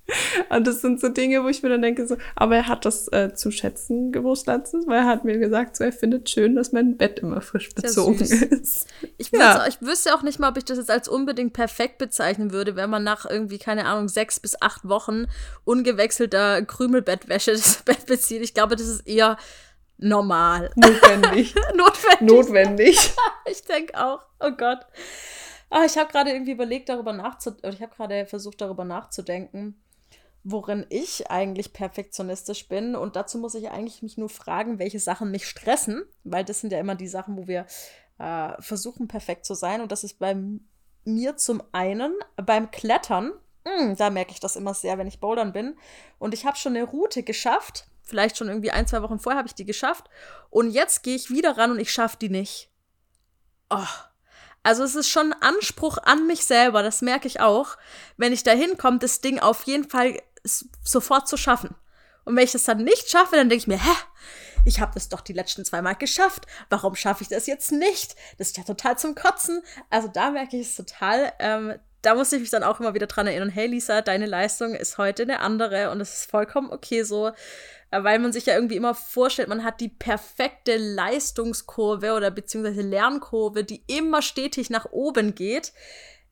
Und 0.49 0.67
das 0.67 0.81
sind 0.81 0.99
so 0.99 1.09
Dinge, 1.09 1.43
wo 1.43 1.47
ich 1.47 1.63
mir 1.63 1.69
dann 1.69 1.81
denke, 1.81 2.05
so, 2.07 2.17
aber 2.35 2.55
er 2.55 2.67
hat 2.67 2.85
das 2.85 3.07
äh, 3.09 3.33
zu 3.33 3.51
schätzen 3.51 4.11
gewusst 4.11 4.47
letztens, 4.47 4.87
weil 4.87 4.99
er 4.99 5.05
hat 5.05 5.25
mir 5.25 5.37
gesagt, 5.37 5.75
so, 5.75 5.83
er 5.83 5.91
findet 5.91 6.29
schön, 6.29 6.55
dass 6.55 6.71
mein 6.71 6.97
Bett 6.97 7.19
immer 7.19 7.41
frisch 7.41 7.73
bezogen 7.73 8.19
ist. 8.19 8.87
Ich, 9.17 9.31
ja. 9.31 9.65
ich 9.67 9.81
wüsste 9.81 10.13
auch 10.13 10.21
nicht 10.21 10.39
mal, 10.39 10.49
ob 10.49 10.57
ich 10.57 10.65
das 10.65 10.77
jetzt 10.77 10.91
als 10.91 11.07
unbedingt 11.07 11.53
perfekt 11.53 11.97
bezeichnen 11.97 12.51
würde, 12.51 12.75
wenn 12.75 12.89
man 12.89 13.03
nach 13.03 13.25
irgendwie, 13.29 13.57
keine 13.57 13.85
Ahnung, 13.85 14.07
sechs 14.07 14.39
bis 14.39 14.61
acht 14.61 14.87
Wochen 14.87 15.25
ungewechselter 15.63 16.61
Krümelbettwäsche 16.63 17.51
das 17.51 17.77
Bett 17.85 18.05
bezieht. 18.05 18.43
Ich 18.43 18.53
glaube, 18.53 18.75
das 18.75 18.87
ist 18.87 19.07
eher 19.07 19.37
normal. 19.97 20.71
Notwendig. 20.75 21.55
Notwendig. 21.75 22.21
Notwendig. 22.21 23.13
ich 23.49 23.63
denke 23.63 23.97
auch. 23.97 24.21
Oh 24.39 24.51
Gott. 24.51 24.79
Ah, 25.71 25.83
ich 25.85 25.97
habe 25.97 26.11
gerade 26.11 26.29
irgendwie 26.29 26.51
überlegt, 26.51 26.89
darüber 26.89 27.11
nachzudenken. 27.11 27.73
Ich 27.75 27.81
habe 27.81 27.95
gerade 27.95 28.25
versucht, 28.27 28.61
darüber 28.61 28.85
nachzudenken 28.85 29.81
worin 30.45 30.85
ich 30.89 31.29
eigentlich 31.31 31.73
perfektionistisch 31.73 32.69
bin. 32.69 32.95
Und 32.95 33.15
dazu 33.15 33.39
muss 33.39 33.55
ich 33.55 33.71
eigentlich 33.71 34.03
mich 34.03 34.17
nur 34.17 34.29
fragen, 34.29 34.77
welche 34.77 34.99
Sachen 34.99 35.31
mich 35.31 35.47
stressen, 35.47 36.05
weil 36.23 36.45
das 36.45 36.61
sind 36.61 36.71
ja 36.71 36.79
immer 36.79 36.93
die 36.93 37.07
Sachen, 37.07 37.35
wo 37.35 37.47
wir 37.47 37.65
äh, 38.19 38.61
versuchen, 38.61 39.07
perfekt 39.07 39.45
zu 39.45 39.55
sein. 39.55 39.81
Und 39.81 39.91
das 39.91 40.03
ist 40.03 40.19
bei 40.19 40.37
mir 41.03 41.35
zum 41.35 41.63
einen 41.71 42.13
beim 42.35 42.69
Klettern. 42.69 43.33
Mh, 43.65 43.77
hm, 43.79 43.95
da 43.97 44.11
merke 44.11 44.31
ich 44.31 44.39
das 44.39 44.55
immer 44.55 44.75
sehr, 44.75 44.99
wenn 44.99 45.07
ich 45.07 45.19
bouldern 45.19 45.51
bin. 45.51 45.75
Und 46.19 46.35
ich 46.35 46.45
habe 46.45 46.57
schon 46.57 46.75
eine 46.75 46.85
Route 46.85 47.23
geschafft. 47.23 47.87
Vielleicht 48.03 48.37
schon 48.37 48.47
irgendwie 48.47 48.71
ein, 48.71 48.85
zwei 48.85 49.01
Wochen 49.01 49.17
vorher 49.17 49.39
habe 49.39 49.47
ich 49.47 49.55
die 49.55 49.65
geschafft. 49.65 50.11
Und 50.51 50.69
jetzt 50.69 51.01
gehe 51.01 51.15
ich 51.15 51.31
wieder 51.31 51.57
ran 51.57 51.71
und 51.71 51.79
ich 51.79 51.91
schaffe 51.91 52.17
die 52.21 52.29
nicht. 52.29 52.69
Oh, 53.71 53.87
also 54.61 54.83
es 54.83 54.93
ist 54.93 55.09
schon 55.09 55.33
ein 55.33 55.41
Anspruch 55.41 55.97
an 55.97 56.27
mich 56.27 56.45
selber, 56.45 56.81
das 56.83 57.01
merke 57.01 57.27
ich 57.27 57.39
auch, 57.39 57.77
wenn 58.17 58.33
ich 58.33 58.43
da 58.43 58.51
hinkomme, 58.51 58.99
das 58.99 59.21
Ding 59.21 59.39
auf 59.39 59.63
jeden 59.63 59.87
Fall 59.87 60.19
sofort 60.83 61.27
zu 61.27 61.37
schaffen. 61.37 61.75
Und 62.23 62.35
wenn 62.35 62.43
ich 62.43 62.51
das 62.51 62.63
dann 62.63 62.83
nicht 62.83 63.09
schaffe, 63.09 63.35
dann 63.35 63.49
denke 63.49 63.61
ich 63.61 63.67
mir, 63.67 63.81
hä? 63.81 63.95
Ich 64.67 64.79
habe 64.79 64.93
das 64.95 65.09
doch 65.09 65.21
die 65.21 65.33
letzten 65.33 65.63
zwei 65.63 65.83
Mal 65.83 65.93
geschafft. 65.93 66.47
Warum 66.69 66.95
schaffe 66.95 67.21
ich 67.21 67.29
das 67.29 67.45
jetzt 67.45 67.71
nicht? 67.71 68.15
Das 68.39 68.47
ist 68.47 68.57
ja 68.57 68.63
total 68.63 68.97
zum 68.97 69.13
Kotzen. 69.13 69.61
Also 69.91 70.07
da 70.07 70.31
merke 70.31 70.57
ich 70.57 70.67
es 70.67 70.75
total. 70.75 71.31
Ähm, 71.37 71.75
da 72.01 72.15
muss 72.15 72.31
ich 72.31 72.39
mich 72.39 72.49
dann 72.49 72.63
auch 72.63 72.79
immer 72.79 72.93
wieder 72.93 73.07
dran 73.07 73.27
erinnern, 73.27 73.49
hey 73.49 73.67
Lisa, 73.67 74.01
deine 74.01 74.25
Leistung 74.25 74.75
ist 74.75 74.97
heute 74.97 75.23
eine 75.23 75.39
andere 75.39 75.89
und 75.89 76.01
es 76.01 76.17
ist 76.17 76.29
vollkommen 76.29 76.71
okay 76.71 77.03
so, 77.03 77.29
äh, 77.91 78.03
weil 78.03 78.19
man 78.19 78.31
sich 78.31 78.45
ja 78.45 78.55
irgendwie 78.55 78.75
immer 78.75 78.93
vorstellt, 78.93 79.47
man 79.47 79.63
hat 79.63 79.81
die 79.81 79.89
perfekte 79.89 80.77
Leistungskurve 80.77 82.13
oder 82.13 82.29
beziehungsweise 82.31 82.81
Lernkurve, 82.81 83.63
die 83.63 83.83
immer 83.87 84.21
stetig 84.21 84.69
nach 84.69 84.85
oben 84.91 85.33
geht. 85.33 85.73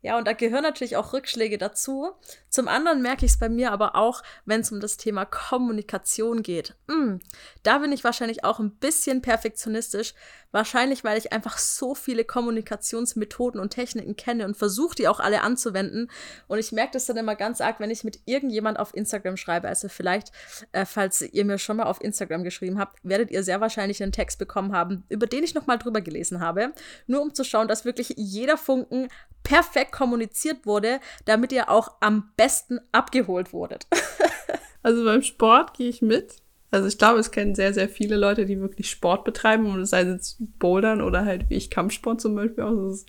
Ja, 0.03 0.17
und 0.17 0.27
da 0.27 0.33
gehören 0.33 0.63
natürlich 0.63 0.97
auch 0.97 1.13
Rückschläge 1.13 1.57
dazu. 1.57 2.11
Zum 2.50 2.67
anderen 2.67 3.01
merke 3.01 3.25
ich 3.25 3.31
es 3.31 3.39
bei 3.39 3.48
mir 3.48 3.72
aber 3.72 3.95
auch, 3.95 4.22
wenn 4.43 4.60
es 4.60 4.69
um 4.69 4.81
das 4.81 4.98
Thema 4.98 5.24
Kommunikation 5.24 6.43
geht. 6.43 6.75
Mm, 6.88 7.15
da 7.63 7.77
bin 7.77 7.93
ich 7.93 8.03
wahrscheinlich 8.03 8.43
auch 8.43 8.60
ein 8.60 8.72
bisschen 8.72 9.22
perfektionistisch. 9.22 10.13
Wahrscheinlich, 10.51 11.03
weil 11.03 11.17
ich 11.17 11.31
einfach 11.31 11.57
so 11.57 11.95
viele 11.95 12.25
Kommunikationsmethoden 12.25 13.60
und 13.60 13.72
Techniken 13.72 14.15
kenne 14.17 14.45
und 14.45 14.57
versuche, 14.57 14.93
die 14.93 15.07
auch 15.07 15.22
alle 15.22 15.41
anzuwenden. 15.41 16.12
Und 16.48 16.60
ich 16.60 16.74
merke 16.74 16.91
das 16.91 17.05
dann 17.05 17.17
immer 17.17 17.36
ganz 17.36 17.62
arg, 17.62 17.79
wenn 17.79 17.89
ich 17.89 18.03
mit 18.03 18.19
irgendjemand 18.25 18.77
auf 18.77 18.93
Instagram 18.93 19.38
schreibe. 19.38 19.69
Also 19.69 19.88
vielleicht, 19.88 20.31
äh, 20.74 20.86
falls 20.86 21.22
ihr 21.22 21.45
mir 21.45 21.57
schon 21.57 21.77
mal 21.77 21.86
auf 21.86 22.01
Instagram 22.01 22.43
geschrieben 22.43 22.77
habt, 22.77 23.00
werdet 23.03 23.31
ihr 23.31 23.43
sehr 23.43 23.62
wahrscheinlich 23.62 24.03
einen 24.03 24.12
Text 24.12 24.38
bekommen 24.38 24.74
haben, 24.74 25.05
über 25.07 25.27
den 25.27 25.45
ich 25.45 25.55
noch 25.55 25.65
mal 25.65 25.77
drüber 25.77 26.01
gelesen 26.01 26.41
habe. 26.41 26.74
Nur 27.07 27.22
um 27.22 27.33
zu 27.33 27.45
schauen, 27.45 27.69
dass 27.69 27.86
wirklich 27.86 28.13
jeder 28.17 28.57
Funken 28.57 29.07
perfekt 29.43 29.92
kommuniziert 29.93 30.65
wurde, 30.65 31.00
damit 31.23 31.53
ihr 31.53 31.69
auch 31.69 31.93
am 32.01 32.31
besten 32.35 32.81
abgeholt 32.91 33.53
wurdet. 33.53 33.88
also 34.83 35.05
beim 35.05 35.21
Sport 35.21 35.73
gehe 35.75 35.88
ich 35.88 36.01
mit. 36.01 36.41
Also 36.71 36.88
ich 36.88 36.97
glaube, 36.97 37.19
es 37.19 37.31
kennen 37.31 37.55
sehr, 37.55 37.73
sehr 37.73 37.88
viele 37.88 38.17
Leute, 38.17 38.45
die 38.45 38.59
wirklich 38.59 38.89
Sport 38.89 39.23
betreiben, 39.23 39.67
und 39.67 39.85
sei 39.85 40.01
es 40.01 40.07
jetzt 40.07 40.38
Bouldern 40.59 41.01
oder 41.01 41.23
halt 41.23 41.50
wie 41.50 41.55
ich 41.55 41.69
Kampfsport 41.69 42.19
zum 42.19 42.35
Beispiel. 42.35 42.63
Also 42.63 43.05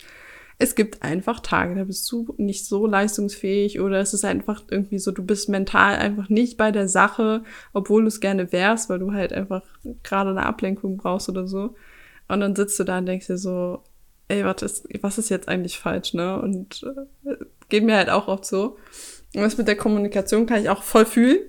es 0.57 0.75
gibt 0.75 1.01
einfach 1.01 1.39
Tage, 1.39 1.75
da 1.75 1.83
bist 1.83 2.09
du 2.11 2.33
nicht 2.37 2.65
so 2.65 2.85
leistungsfähig 2.85 3.81
oder 3.81 3.99
es 3.99 4.13
ist 4.13 4.23
einfach 4.23 4.63
irgendwie 4.69 4.99
so, 4.99 5.11
du 5.11 5.23
bist 5.23 5.49
mental 5.49 5.95
einfach 5.95 6.29
nicht 6.29 6.57
bei 6.57 6.71
der 6.71 6.87
Sache, 6.87 7.43
obwohl 7.73 8.03
du 8.03 8.07
es 8.07 8.21
gerne 8.21 8.51
wärst, 8.51 8.89
weil 8.89 8.99
du 8.99 9.11
halt 9.11 9.33
einfach 9.33 9.63
gerade 10.03 10.29
eine 10.29 10.45
Ablenkung 10.45 10.97
brauchst 10.97 11.27
oder 11.27 11.47
so. 11.47 11.75
Und 12.27 12.39
dann 12.39 12.55
sitzt 12.55 12.79
du 12.79 12.83
da 12.83 12.99
und 12.99 13.05
denkst 13.05 13.27
dir 13.27 13.37
so, 13.37 13.83
ey, 14.27 14.43
ist, 14.61 14.87
was 15.01 15.17
ist 15.17 15.29
jetzt 15.29 15.47
eigentlich 15.47 15.79
falsch, 15.79 16.13
ne? 16.13 16.41
Und 16.41 16.83
äh, 17.25 17.35
geht 17.69 17.83
mir 17.83 17.95
halt 17.95 18.09
auch 18.09 18.27
oft 18.27 18.45
so. 18.45 18.77
Und 19.35 19.41
das 19.41 19.57
mit 19.57 19.67
der 19.67 19.75
Kommunikation 19.75 20.45
kann 20.45 20.61
ich 20.61 20.69
auch 20.69 20.83
voll 20.83 21.05
fühlen. 21.05 21.39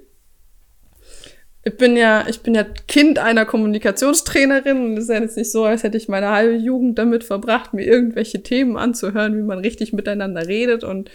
Ich 1.64 1.76
bin 1.76 1.96
ja, 1.96 2.26
ich 2.28 2.42
bin 2.42 2.54
ja 2.54 2.62
Kind 2.64 3.18
einer 3.18 3.44
Kommunikationstrainerin 3.44 4.84
und 4.84 4.96
es 4.96 5.04
ist 5.04 5.10
ja 5.10 5.20
jetzt 5.20 5.36
nicht 5.36 5.50
so, 5.50 5.64
als 5.64 5.82
hätte 5.82 5.96
ich 5.96 6.08
meine 6.08 6.30
halbe 6.30 6.54
Jugend 6.54 6.96
damit 6.96 7.24
verbracht, 7.24 7.74
mir 7.74 7.84
irgendwelche 7.84 8.42
Themen 8.42 8.76
anzuhören, 8.76 9.36
wie 9.36 9.42
man 9.42 9.58
richtig 9.58 9.92
miteinander 9.92 10.46
redet 10.46 10.84
und 10.84 11.10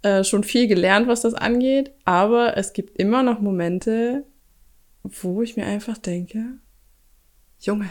äh, 0.00 0.24
schon 0.24 0.42
viel 0.42 0.68
gelernt, 0.68 1.06
was 1.06 1.20
das 1.20 1.34
angeht. 1.34 1.92
Aber 2.04 2.56
es 2.56 2.72
gibt 2.72 2.98
immer 2.98 3.22
noch 3.22 3.40
Momente, 3.40 4.24
wo 5.02 5.42
ich 5.42 5.56
mir 5.56 5.66
einfach 5.66 5.98
denke, 5.98 6.44
Junge, 7.60 7.90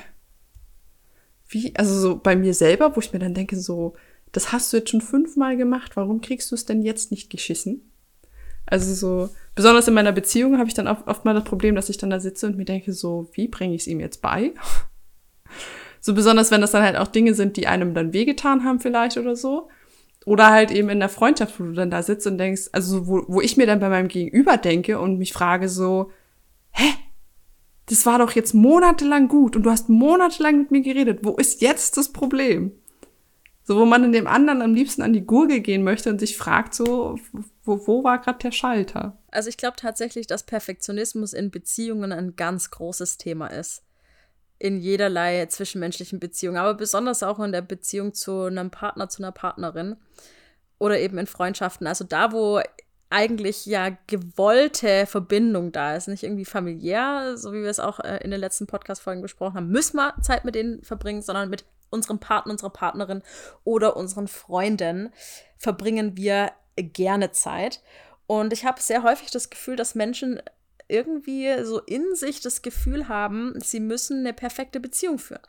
wie, 1.54 1.76
also 1.76 2.00
so 2.00 2.18
bei 2.18 2.36
mir 2.36 2.54
selber, 2.54 2.96
wo 2.96 3.00
ich 3.00 3.14
mir 3.14 3.20
dann 3.20 3.34
denke, 3.34 3.56
so, 3.56 3.94
das 4.32 4.52
hast 4.52 4.72
du 4.74 4.78
jetzt 4.78 4.90
schon 4.90 5.02
fünfmal 5.02 5.58
gemacht, 5.58 5.96
warum 5.96 6.22
kriegst 6.22 6.52
du 6.52 6.56
es 6.56 6.66
denn 6.66 6.82
jetzt 6.82 7.12
nicht 7.12 7.30
geschissen? 7.30 7.90
Also 8.66 8.94
so, 8.94 9.30
besonders 9.56 9.88
in 9.88 9.94
meiner 9.94 10.12
Beziehung 10.12 10.58
habe 10.58 10.68
ich 10.68 10.74
dann 10.74 10.88
oft, 10.88 11.08
oft 11.08 11.26
mal 11.26 11.34
das 11.34 11.44
Problem, 11.44 11.76
dass 11.76 11.90
ich 11.90 11.98
dann 11.98 12.10
da 12.10 12.20
sitze 12.20 12.48
und 12.48 12.58
mir 12.58 12.66
denke, 12.66 12.94
so, 12.94 13.30
wie 13.34 13.48
bringe 13.48 13.76
ich 13.76 13.82
es 13.82 13.88
ihm 13.88 14.00
jetzt 14.00 14.22
bei? 14.22 14.54
So 16.06 16.14
besonders, 16.14 16.52
wenn 16.52 16.60
das 16.60 16.72
dann 16.72 16.84
halt 16.84 16.98
auch 16.98 17.08
Dinge 17.08 17.34
sind, 17.34 17.56
die 17.56 17.66
einem 17.66 17.94
dann 17.94 18.12
wehgetan 18.12 18.66
haben 18.66 18.82
vielleicht 18.82 19.16
oder 19.16 19.38
so. 19.38 19.70
Oder 20.26 20.50
halt 20.50 20.70
eben 20.70 20.90
in 20.90 21.00
der 21.00 21.08
Freundschaft, 21.08 21.58
wo 21.58 21.64
du 21.64 21.72
dann 21.72 21.92
da 21.92 22.04
sitzt 22.04 22.28
und 22.28 22.38
denkst, 22.38 22.64
also 22.74 23.08
wo, 23.08 23.24
wo 23.30 23.40
ich 23.40 23.56
mir 23.56 23.66
dann 23.66 23.80
bei 23.80 23.88
meinem 23.88 24.10
Gegenüber 24.10 24.58
denke 24.58 25.00
und 25.00 25.18
mich 25.18 25.32
frage 25.32 25.70
so, 25.70 26.12
hä? 26.72 26.94
Das 27.88 28.06
war 28.06 28.20
doch 28.20 28.32
jetzt 28.32 28.54
monatelang 28.54 29.28
gut 29.28 29.56
und 29.56 29.64
du 29.64 29.70
hast 29.70 29.90
monatelang 29.90 30.58
mit 30.58 30.72
mir 30.72 30.82
geredet. 30.82 31.20
Wo 31.24 31.36
ist 31.36 31.62
jetzt 31.62 31.98
das 31.98 32.14
Problem? 32.14 32.72
So, 33.66 33.78
wo 33.80 33.86
man 33.86 34.04
in 34.04 34.12
dem 34.12 34.28
anderen 34.28 34.62
am 34.62 34.74
liebsten 34.74 35.02
an 35.02 35.14
die 35.14 35.26
Gurgel 35.26 35.62
gehen 35.62 35.84
möchte 35.84 36.10
und 36.10 36.20
sich 36.20 36.38
fragt, 36.38 36.74
so, 36.74 37.18
wo, 37.64 37.88
wo 37.88 38.04
war 38.04 38.20
gerade 38.20 38.40
der 38.40 38.52
Schalter? 38.52 39.18
Also 39.32 39.48
ich 39.48 39.58
glaube 39.58 39.78
tatsächlich, 39.78 40.28
dass 40.28 40.44
Perfektionismus 40.44 41.32
in 41.32 41.50
Beziehungen 41.50 42.12
ein 42.12 42.36
ganz 42.36 42.72
großes 42.72 43.18
Thema 43.18 43.48
ist. 43.48 43.84
In 44.60 44.80
jederlei 44.80 45.46
zwischenmenschlichen 45.46 46.20
Beziehungen, 46.20 46.58
aber 46.58 46.74
besonders 46.74 47.24
auch 47.24 47.40
in 47.40 47.54
der 47.54 47.62
Beziehung 47.62 48.14
zu 48.14 48.44
einem 48.44 48.70
Partner, 48.70 49.08
zu 49.08 49.24
einer 49.24 49.32
Partnerin 49.32 49.96
oder 50.78 51.00
eben 51.00 51.18
in 51.18 51.28
Freundschaften. 51.28 51.88
Also 51.88 52.04
da, 52.04 52.34
wo 52.34 52.62
eigentlich 53.14 53.66
ja 53.68 53.96
gewollte 54.08 55.06
Verbindung 55.06 55.72
da 55.72 55.96
ist, 55.96 56.08
nicht 56.08 56.24
irgendwie 56.24 56.46
familiär, 56.46 57.38
so 57.38 57.54
wie 57.54 57.62
wir 57.62 57.70
es 57.70 57.80
auch 57.80 58.00
äh, 58.00 58.18
in 58.24 58.32
den 58.32 58.40
letzten 58.40 58.66
Podcast-Folgen 58.66 59.22
besprochen 59.22 59.56
haben, 59.56 59.70
müssen 59.70 59.98
wir 59.98 60.16
Zeit 60.22 60.46
mit 60.46 60.56
denen 60.56 60.84
verbringen, 60.84 61.22
sondern 61.22 61.50
mit 61.50 61.64
unserem 61.92 62.20
Partner, 62.20 62.52
unserer 62.52 62.72
Partnerin 62.72 63.22
oder 63.64 63.96
unseren 63.96 64.28
Freunden 64.28 65.14
verbringen 65.58 66.18
wir 66.18 66.52
gerne 66.76 67.32
Zeit. 67.32 67.84
Und 68.26 68.52
ich 68.52 68.66
habe 68.66 68.82
sehr 68.82 69.04
häufig 69.04 69.30
das 69.30 69.52
Gefühl, 69.52 69.76
dass 69.76 69.94
Menschen 69.94 70.42
irgendwie 70.88 71.64
so 71.64 71.80
in 71.82 72.16
sich 72.16 72.42
das 72.42 72.64
Gefühl 72.64 73.08
haben, 73.08 73.54
sie 73.60 73.80
müssen 73.80 74.20
eine 74.22 74.34
perfekte 74.34 74.80
Beziehung 74.80 75.20
führen. 75.20 75.42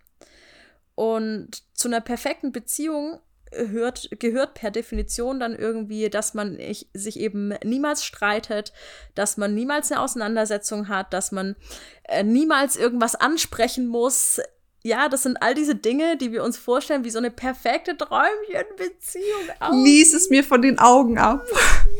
Und 0.94 1.62
zu 1.72 1.88
einer 1.88 2.02
perfekten 2.02 2.52
Beziehung 2.52 3.20
hört, 3.56 4.08
gehört 4.18 4.54
per 4.54 4.70
Definition 4.70 5.40
dann 5.40 5.54
irgendwie, 5.54 6.10
dass 6.10 6.34
man 6.34 6.58
ich, 6.58 6.88
sich 6.94 7.18
eben 7.18 7.54
niemals 7.64 8.04
streitet, 8.04 8.72
dass 9.14 9.36
man 9.36 9.54
niemals 9.54 9.90
eine 9.90 10.00
Auseinandersetzung 10.00 10.88
hat, 10.88 11.12
dass 11.12 11.32
man 11.32 11.56
äh, 12.04 12.22
niemals 12.22 12.76
irgendwas 12.76 13.14
ansprechen 13.14 13.86
muss, 13.86 14.40
ja, 14.86 15.08
das 15.08 15.22
sind 15.22 15.42
all 15.42 15.54
diese 15.54 15.74
Dinge, 15.74 16.18
die 16.18 16.30
wir 16.30 16.44
uns 16.44 16.58
vorstellen, 16.58 17.04
wie 17.04 17.10
so 17.10 17.16
eine 17.16 17.30
perfekte 17.30 17.96
Träumchenbeziehung 17.96 19.50
aus. 19.58 19.74
Lies 19.82 20.12
es 20.12 20.28
mir 20.28 20.44
von 20.44 20.60
den 20.60 20.78
Augen 20.78 21.16
ab. 21.16 21.42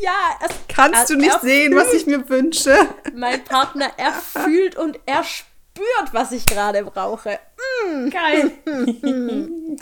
Ja, 0.01 0.11
es 0.47 0.55
kannst 0.67 1.09
du 1.09 1.15
nicht 1.15 1.41
sehen, 1.41 1.75
was 1.75 1.93
ich 1.93 2.05
mir 2.05 2.29
wünsche. 2.29 2.77
Mein 3.15 3.43
Partner 3.43 3.91
erfühlt 3.97 4.75
und 4.75 4.99
er 5.07 5.23
spürt, 5.75 6.13
was 6.13 6.31
ich 6.31 6.45
gerade 6.45 6.83
brauche. 6.83 7.39
Mm. 7.57 8.09
Geil. 8.09 8.51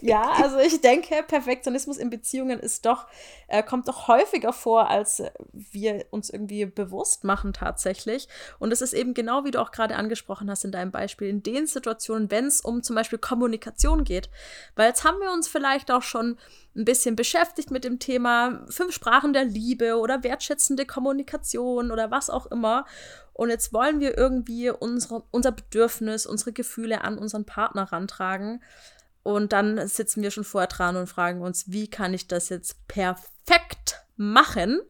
ja, 0.00 0.32
also 0.42 0.58
ich 0.58 0.80
denke, 0.80 1.22
Perfektionismus 1.26 1.98
in 1.98 2.08
Beziehungen 2.08 2.58
ist 2.58 2.86
doch, 2.86 3.06
äh, 3.48 3.62
kommt 3.62 3.88
doch 3.88 4.08
häufiger 4.08 4.52
vor, 4.52 4.88
als 4.88 5.22
wir 5.52 6.06
uns 6.10 6.30
irgendwie 6.30 6.64
bewusst 6.64 7.24
machen 7.24 7.52
tatsächlich. 7.52 8.28
Und 8.58 8.72
es 8.72 8.80
ist 8.80 8.94
eben 8.94 9.12
genau, 9.12 9.44
wie 9.44 9.50
du 9.50 9.60
auch 9.60 9.72
gerade 9.72 9.96
angesprochen 9.96 10.50
hast 10.50 10.64
in 10.64 10.72
deinem 10.72 10.90
Beispiel, 10.90 11.28
in 11.28 11.42
den 11.42 11.66
Situationen, 11.66 12.30
wenn 12.30 12.46
es 12.46 12.60
um 12.62 12.82
zum 12.82 12.96
Beispiel 12.96 13.18
Kommunikation 13.18 14.04
geht. 14.04 14.30
Weil 14.74 14.88
jetzt 14.88 15.04
haben 15.04 15.20
wir 15.20 15.32
uns 15.32 15.48
vielleicht 15.48 15.90
auch 15.90 16.02
schon 16.02 16.38
ein 16.74 16.84
bisschen 16.84 17.16
beschäftigt 17.16 17.70
mit 17.70 17.84
dem 17.84 17.98
Thema 17.98 18.64
fünf 18.68 18.92
Sprachen 18.92 19.32
der 19.32 19.44
Liebe 19.44 19.98
oder 19.98 20.22
wertschätzende 20.22 20.84
Kommunikation 20.84 21.90
oder 21.90 22.10
was 22.10 22.28
auch 22.30 22.46
immer. 22.46 22.86
Und 23.36 23.50
jetzt 23.50 23.74
wollen 23.74 24.00
wir 24.00 24.16
irgendwie 24.16 24.70
unsere, 24.70 25.22
unser 25.30 25.52
Bedürfnis, 25.52 26.24
unsere 26.24 26.54
Gefühle 26.54 27.04
an 27.04 27.18
unseren 27.18 27.44
Partner 27.44 27.82
rantragen. 27.92 28.62
Und 29.22 29.52
dann 29.52 29.86
sitzen 29.88 30.22
wir 30.22 30.30
schon 30.30 30.44
vorher 30.44 30.68
dran 30.68 30.96
und 30.96 31.06
fragen 31.06 31.42
uns, 31.42 31.70
wie 31.70 31.88
kann 31.88 32.14
ich 32.14 32.28
das 32.28 32.48
jetzt 32.48 32.88
perfekt 32.88 34.00
machen, 34.16 34.80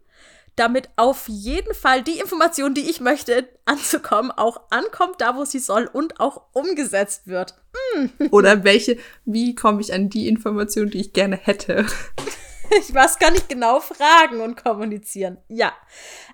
damit 0.54 0.90
auf 0.94 1.26
jeden 1.26 1.74
Fall 1.74 2.04
die 2.04 2.20
Information, 2.20 2.72
die 2.72 2.88
ich 2.88 3.00
möchte, 3.00 3.48
anzukommen, 3.64 4.30
auch 4.30 4.60
ankommt, 4.70 5.20
da 5.20 5.34
wo 5.34 5.44
sie 5.44 5.58
soll 5.58 5.90
und 5.92 6.20
auch 6.20 6.42
umgesetzt 6.52 7.26
wird. 7.26 7.56
Mm. 7.96 8.26
Oder 8.30 8.62
welche, 8.62 8.96
wie 9.24 9.56
komme 9.56 9.80
ich 9.80 9.92
an 9.92 10.08
die 10.08 10.28
Information, 10.28 10.88
die 10.88 11.00
ich 11.00 11.12
gerne 11.12 11.36
hätte? 11.36 11.84
Ich 12.80 12.94
was 12.94 13.18
kann 13.18 13.34
ich 13.34 13.48
genau 13.48 13.80
fragen 13.80 14.40
und 14.40 14.62
kommunizieren. 14.62 15.38
Ja. 15.48 15.72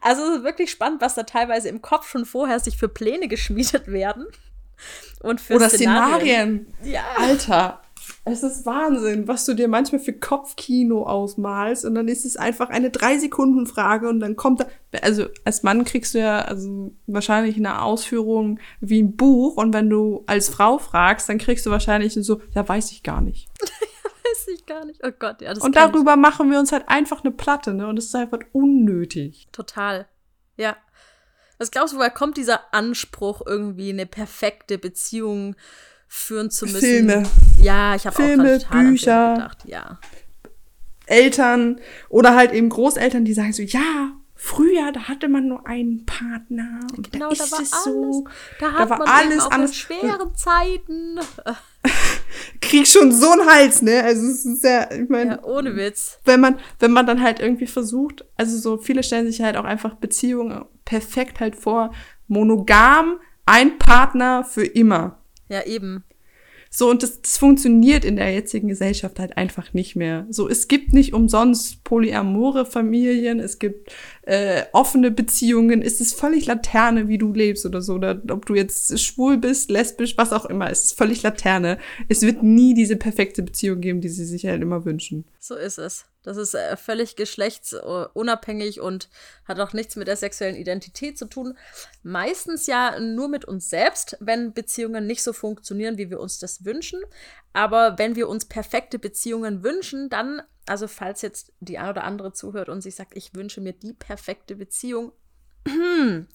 Also 0.01 0.23
es 0.23 0.39
ist 0.39 0.45
wirklich 0.45 0.71
spannend, 0.71 1.01
was 1.01 1.15
da 1.15 1.23
teilweise 1.23 1.69
im 1.69 1.83
Kopf 1.83 2.09
schon 2.09 2.25
vorher 2.25 2.61
sich 2.61 2.77
für 2.77 2.89
Pläne 2.89 3.29
geschmiedet 3.29 3.89
werden. 3.89 4.27
Und 5.23 5.41
für 5.41 5.55
Oder 5.55 5.69
Szenarien. 5.69 6.67
Szenarien. 6.67 6.93
Ja. 6.93 7.05
Alter, 7.17 7.83
es 8.25 8.43
ist 8.43 8.67
Wahnsinn, 8.67 9.27
was 9.27 9.45
du 9.45 9.55
dir 9.55 9.69
manchmal 9.69 10.01
für 10.01 10.13
Kopfkino 10.13 11.05
ausmalst 11.05 11.85
und 11.85 11.95
dann 11.95 12.09
ist 12.09 12.25
es 12.25 12.37
einfach 12.37 12.71
eine 12.71 12.91
drei 12.91 13.19
Sekunden 13.19 13.67
Frage 13.67 14.09
und 14.09 14.21
dann 14.21 14.37
kommt 14.37 14.61
da, 14.61 14.67
also 15.03 15.27
als 15.45 15.63
Mann 15.63 15.85
kriegst 15.85 16.15
du 16.15 16.19
ja 16.19 16.41
also 16.41 16.93
wahrscheinlich 17.07 17.57
eine 17.57 17.83
Ausführung 17.83 18.61
wie 18.81 19.03
ein 19.03 19.17
Buch 19.17 19.57
und 19.57 19.73
wenn 19.75 19.91
du 19.91 20.23
als 20.27 20.49
Frau 20.49 20.79
fragst, 20.79 21.29
dann 21.29 21.39
kriegst 21.39 21.67
du 21.67 21.71
wahrscheinlich 21.71 22.15
so, 22.15 22.41
ja 22.55 22.69
weiß 22.69 22.93
ich 22.93 23.03
gar 23.03 23.21
nicht. 23.21 23.49
weiß 24.31 24.49
ich 24.55 24.67
gar 24.67 24.85
nicht. 24.85 25.01
Oh 25.05 25.13
Gott, 25.19 25.41
ja. 25.43 25.55
Das 25.55 25.63
und 25.63 25.77
darüber 25.77 26.13
ich. 26.13 26.19
machen 26.19 26.51
wir 26.51 26.59
uns 26.59 26.73
halt 26.73 26.89
einfach 26.89 27.23
eine 27.23 27.33
Platte, 27.33 27.75
ne? 27.75 27.87
Und 27.87 27.97
das 27.97 28.07
ist 28.07 28.15
einfach 28.15 28.41
unnötig. 28.53 29.49
Total. 29.53 30.07
Ja. 30.57 30.77
Was 31.59 31.71
glaubst 31.71 31.95
du, 31.95 31.99
woher 31.99 32.11
kommt 32.11 32.37
dieser 32.37 32.75
Anspruch, 32.75 33.43
irgendwie 33.47 33.91
eine 33.91 34.07
perfekte 34.07 34.79
Beziehung 34.79 35.55
führen 36.13 36.51
zu 36.51 36.67
müssen. 36.67 36.81
Filme. 36.81 37.23
Ja, 37.63 37.95
ich 37.95 38.07
habe 38.07 38.15
auch 38.15 38.21
Filme, 38.21 38.61
Bücher, 38.71 39.35
gedacht, 39.35 39.59
ja. 39.65 39.99
Eltern 41.07 41.81
oder 42.11 42.37
halt 42.37 42.53
eben 42.53 42.69
Großeltern, 42.69 43.25
die 43.25 43.33
sagen 43.33 43.55
so, 43.55 43.63
ja, 43.63 44.13
früher, 44.35 44.93
da 44.93 45.09
hatte 45.09 45.29
man 45.29 45.49
nur 45.49 45.67
einen 45.67 46.05
Partner 46.05 46.81
und 46.97 47.13
genau, 47.13 47.29
da 47.29 47.33
ist 47.33 47.41
da 47.41 47.63
es 47.63 47.73
alles, 47.73 47.85
so. 47.85 48.25
Da, 48.61 48.73
hat 48.73 48.81
da 48.81 48.91
war 48.91 48.99
man 48.99 49.09
alles 49.09 49.47
anders. 49.47 49.75
Schweren 49.75 50.37
Zeiten. 50.37 51.19
Krieg 52.61 52.87
schon 52.87 53.13
so 53.13 53.31
einen 53.31 53.47
Hals, 53.47 53.83
ne? 53.83 54.03
Also 54.03 54.27
es 54.27 54.45
ist 54.45 54.65
ja, 54.65 54.91
ich 54.91 55.09
meine, 55.09 55.33
ja, 55.33 55.45
ohne 55.45 55.77
Witz. 55.77 56.21
Wenn 56.25 56.41
man, 56.41 56.59
wenn 56.79 56.93
man 56.93 57.07
dann 57.07 57.23
halt 57.23 57.41
irgendwie 57.41 57.67
versucht, 57.67 58.25
also 58.37 58.57
so 58.57 58.79
viele 58.79 59.03
stellen 59.03 59.27
sich 59.27 59.43
halt 59.43 59.57
auch 59.57 59.65
einfach 59.65 59.97
Beziehungen 59.97 60.65
perfekt 60.85 61.41
halt 61.41 61.57
vor, 61.57 61.93
monogam, 62.29 63.19
ein 63.47 63.79
Partner 63.79 64.45
für 64.45 64.65
immer. 64.65 65.19
Ja, 65.49 65.65
eben. 65.67 66.05
So, 66.75 66.89
und 66.89 67.03
das, 67.03 67.21
das 67.21 67.37
funktioniert 67.37 68.03
in 68.03 68.17
der 68.17 68.33
jetzigen 68.33 68.69
Gesellschaft 68.69 69.19
halt 69.19 69.37
einfach 69.37 69.75
nicht 69.75 69.95
mehr. 69.95 70.27
So, 70.31 70.49
es 70.49 70.69
gibt 70.69 70.95
nicht 70.95 71.13
umsonst 71.13 71.85
polyamore 71.85 72.65
Familien, 72.65 73.41
es 73.41 73.59
gibt 73.59 73.93
äh, 74.23 74.65
offene 74.73 75.11
Beziehungen, 75.11 75.83
es 75.83 76.01
ist 76.01 76.19
völlig 76.19 76.47
Laterne, 76.47 77.09
wie 77.09 77.19
du 77.19 77.33
lebst 77.33 77.67
oder 77.67 77.83
so. 77.83 77.95
Oder 77.95 78.21
ob 78.31 78.47
du 78.47 78.55
jetzt 78.55 78.99
schwul 79.01 79.37
bist, 79.37 79.71
lesbisch, 79.71 80.17
was 80.17 80.33
auch 80.33 80.45
immer, 80.45 80.71
es 80.71 80.85
ist 80.85 80.99
völlig 80.99 81.23
Laterne. 81.23 81.79
Es 82.09 82.23
wird 82.23 82.43
nie 82.43 82.75
diese 82.75 82.97
perfekte 82.97 83.43
Beziehung 83.43 83.81
geben, 83.81 84.01
die 84.01 84.09
sie 84.09 84.25
sich 84.25 84.47
halt 84.47 84.63
immer 84.63 84.85
wünschen. 84.85 85.25
So 85.41 85.57
ist 85.57 85.79
es. 85.79 86.05
Das 86.23 86.37
ist 86.37 86.55
äh, 86.55 86.77
völlig 86.77 87.17
geschlechtsunabhängig 87.17 88.81
und 88.81 89.09
hat 89.45 89.59
auch 89.59 89.73
nichts 89.73 89.97
mit 89.97 90.07
der 90.07 90.17
sexuellen 90.17 90.55
Identität 90.55 91.19
zu 91.19 91.27
tun. 91.27 91.59
Meistens 92.05 92.69
ja 92.69 93.01
nur 93.01 93.29
mit 93.29 93.45
uns 93.45 93.69
selbst, 93.69 94.17
wenn 94.21 94.53
Beziehungen 94.53 95.07
nicht 95.07 95.23
so 95.25 95.33
funktionieren, 95.33 95.99
wie 95.99 96.11
wir 96.11 96.21
uns 96.21 96.39
das 96.39 96.65
wünschen. 96.65 97.01
Aber 97.53 97.99
wenn 97.99 98.15
wir 98.15 98.29
uns 98.29 98.45
perfekte 98.45 98.99
Beziehungen 99.01 99.65
wünschen, 99.65 100.09
dann, 100.09 100.43
also 100.67 100.87
falls 100.89 101.23
jetzt 101.23 101.53
die 101.61 101.79
ein 101.79 101.91
oder 101.91 102.05
andere 102.05 102.33
zuhört 102.33 102.69
und 102.69 102.81
sich 102.81 102.95
sagt, 102.95 103.17
ich 103.17 103.35
wünsche 103.35 103.61
mir 103.61 103.73
die 103.73 103.93
perfekte 103.93 104.55
Beziehung, 104.57 105.13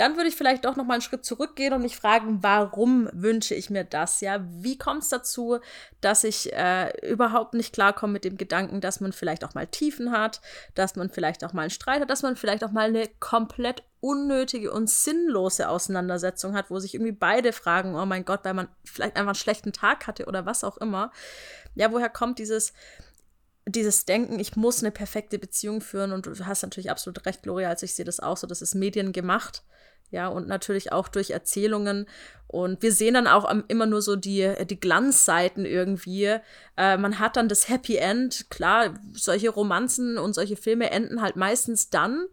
dann 0.00 0.16
würde 0.16 0.28
ich 0.28 0.36
vielleicht 0.36 0.64
doch 0.64 0.76
noch 0.76 0.86
mal 0.86 0.94
einen 0.94 1.02
Schritt 1.02 1.26
zurückgehen 1.26 1.74
und 1.74 1.82
mich 1.82 1.96
fragen, 1.96 2.42
warum 2.42 3.10
wünsche 3.12 3.54
ich 3.54 3.68
mir 3.68 3.84
das? 3.84 4.22
Ja, 4.22 4.42
wie 4.48 4.78
kommt 4.78 5.02
es 5.02 5.10
dazu, 5.10 5.58
dass 6.00 6.24
ich 6.24 6.52
äh, 6.54 6.90
überhaupt 7.06 7.52
nicht 7.52 7.74
klarkomme 7.74 8.14
mit 8.14 8.24
dem 8.24 8.38
Gedanken, 8.38 8.80
dass 8.80 9.00
man 9.00 9.12
vielleicht 9.12 9.44
auch 9.44 9.52
mal 9.52 9.66
Tiefen 9.66 10.10
hat, 10.10 10.40
dass 10.74 10.96
man 10.96 11.10
vielleicht 11.10 11.44
auch 11.44 11.52
mal 11.52 11.62
einen 11.62 11.70
Streit 11.70 12.00
hat, 12.00 12.08
dass 12.08 12.22
man 12.22 12.36
vielleicht 12.36 12.64
auch 12.64 12.70
mal 12.70 12.88
eine 12.88 13.08
komplett 13.20 13.82
unnötige 14.00 14.72
und 14.72 14.88
sinnlose 14.88 15.68
Auseinandersetzung 15.68 16.54
hat, 16.54 16.70
wo 16.70 16.78
sich 16.78 16.94
irgendwie 16.94 17.12
beide 17.12 17.52
fragen, 17.52 17.94
oh 17.94 18.06
mein 18.06 18.24
Gott, 18.24 18.40
weil 18.44 18.54
man 18.54 18.68
vielleicht 18.84 19.16
einfach 19.16 19.32
einen 19.32 19.34
schlechten 19.34 19.74
Tag 19.74 20.06
hatte 20.06 20.24
oder 20.24 20.46
was 20.46 20.64
auch 20.64 20.78
immer. 20.78 21.12
Ja, 21.74 21.92
woher 21.92 22.08
kommt 22.08 22.38
dieses 22.38 22.72
dieses 23.66 24.04
Denken, 24.04 24.38
ich 24.38 24.56
muss 24.56 24.80
eine 24.80 24.90
perfekte 24.90 25.38
Beziehung 25.38 25.80
führen 25.80 26.12
und 26.12 26.26
du 26.26 26.46
hast 26.46 26.62
natürlich 26.62 26.90
absolut 26.90 27.24
recht, 27.26 27.42
Gloria, 27.42 27.68
also 27.68 27.84
ich 27.84 27.94
sehe 27.94 28.04
das 28.04 28.20
auch 28.20 28.36
so, 28.36 28.46
das 28.46 28.62
ist 28.62 28.74
Medien 28.74 29.12
gemacht 29.12 29.62
ja, 30.10 30.28
und 30.28 30.48
natürlich 30.48 30.92
auch 30.92 31.08
durch 31.08 31.30
Erzählungen. 31.30 32.06
Und 32.46 32.82
wir 32.82 32.92
sehen 32.92 33.14
dann 33.14 33.26
auch 33.28 33.48
immer 33.68 33.86
nur 33.86 34.02
so 34.02 34.16
die, 34.16 34.52
die 34.68 34.80
Glanzseiten 34.80 35.64
irgendwie. 35.64 36.36
Äh, 36.76 36.96
man 36.96 37.20
hat 37.20 37.36
dann 37.36 37.48
das 37.48 37.68
Happy 37.68 37.96
End. 37.96 38.50
Klar, 38.50 38.94
solche 39.12 39.50
Romanzen 39.50 40.18
und 40.18 40.34
solche 40.34 40.56
Filme 40.56 40.90
enden 40.90 41.22
halt 41.22 41.36
meistens 41.36 41.90
dann, 41.90 42.26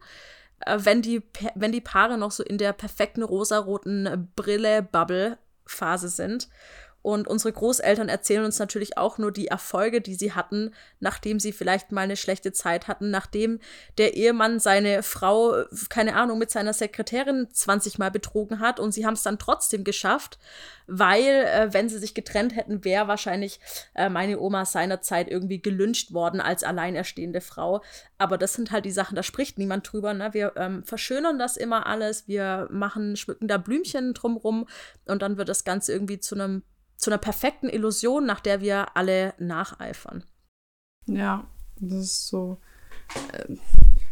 äh, 0.66 0.80
wenn, 0.82 1.04
die, 1.04 1.22
wenn 1.54 1.72
die 1.72 1.82
Paare 1.82 2.18
noch 2.18 2.32
so 2.32 2.44
in 2.44 2.58
der 2.58 2.74
perfekten 2.74 3.22
rosaroten 3.22 4.32
Brille-Bubble-Phase 4.36 6.10
sind. 6.10 6.50
Und 7.08 7.30
unsere 7.30 7.54
Großeltern 7.54 8.10
erzählen 8.10 8.44
uns 8.44 8.60
natürlich 8.60 8.98
auch 8.98 9.18
nur 9.18 9.32
die 9.32 9.48
Erfolge, 9.48 10.02
die 10.02 10.16
sie 10.16 10.34
hatten, 10.34 10.74
nachdem 11.00 11.40
sie 11.40 11.54
vielleicht 11.54 11.94
mal 11.94 12.02
eine 12.02 12.18
schlechte 12.18 12.52
Zeit 12.52 12.90
hatten, 12.90 13.12
nachdem 13.12 13.62
der 13.98 14.16
Ehemann 14.16 14.60
seine 14.60 15.04
Frau, 15.04 15.64
keine 15.88 16.18
Ahnung, 16.18 16.38
mit 16.38 16.52
seiner 16.52 16.74
Sekretärin 16.74 17.48
20 17.50 17.98
Mal 17.98 18.12
betrogen 18.12 18.60
hat 18.60 18.82
und 18.82 18.92
sie 18.92 19.06
haben 19.06 19.14
es 19.14 19.24
dann 19.24 19.40
trotzdem 19.40 19.86
geschafft, 19.86 20.38
weil, 20.86 21.24
äh, 21.24 21.70
wenn 21.72 21.88
sie 21.88 21.98
sich 21.98 22.14
getrennt 22.14 22.54
hätten, 22.58 22.84
wäre 22.84 23.08
wahrscheinlich 23.08 23.62
äh, 23.96 24.10
meine 24.10 24.38
Oma 24.38 24.66
seinerzeit 24.66 25.30
irgendwie 25.30 25.62
gelünscht 25.62 26.12
worden 26.12 26.42
als 26.42 26.66
alleinerstehende 26.66 27.40
Frau. 27.40 27.82
Aber 28.18 28.38
das 28.38 28.54
sind 28.54 28.72
halt 28.72 28.84
die 28.84 28.92
Sachen, 28.92 29.16
da 29.16 29.24
spricht 29.24 29.58
niemand 29.58 29.90
drüber. 29.90 30.14
Ne? 30.14 30.34
Wir 30.34 30.52
ähm, 30.58 30.84
verschönern 30.84 31.40
das 31.40 31.56
immer 31.56 31.88
alles, 31.88 32.28
wir 32.28 32.68
machen, 32.70 33.16
schmücken 33.16 33.48
da 33.48 33.58
Blümchen 33.58 34.14
drumrum 34.14 34.68
und 35.06 35.22
dann 35.22 35.38
wird 35.38 35.48
das 35.48 35.64
Ganze 35.64 35.94
irgendwie 35.94 36.20
zu 36.20 36.36
einem 36.36 36.64
zu 36.98 37.10
einer 37.10 37.18
perfekten 37.18 37.70
Illusion, 37.70 38.25
nach 38.25 38.39
der 38.39 38.62
wir 38.62 38.98
alle 38.98 39.34
nacheifern. 39.38 40.24
Ja, 41.06 41.46
das 41.80 42.00
ist 42.00 42.27
so. 42.27 42.58
Äh, 43.32 43.54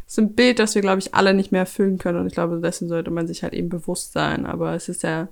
ist 0.08 0.20
ein 0.20 0.36
Bild, 0.36 0.60
das 0.60 0.75
wir, 0.75 0.82
glaube 0.82 1.00
ich, 1.00 1.15
alle 1.15 1.34
nicht 1.34 1.51
mehr 1.51 1.62
erfüllen 1.62 1.98
können. 1.98 2.20
Und 2.20 2.27
ich 2.27 2.34
glaube, 2.34 2.62
dessen 2.62 2.88
sollte 2.88 3.12
man 3.12 3.27
sich 3.27 3.44
halt 3.44 3.54
eben 3.54 3.70
bewusst 3.70 4.13
sein. 4.13 4.46
Aber 4.46 4.74
es 4.75 4.88
ist 4.88 5.04
ja 5.04 5.27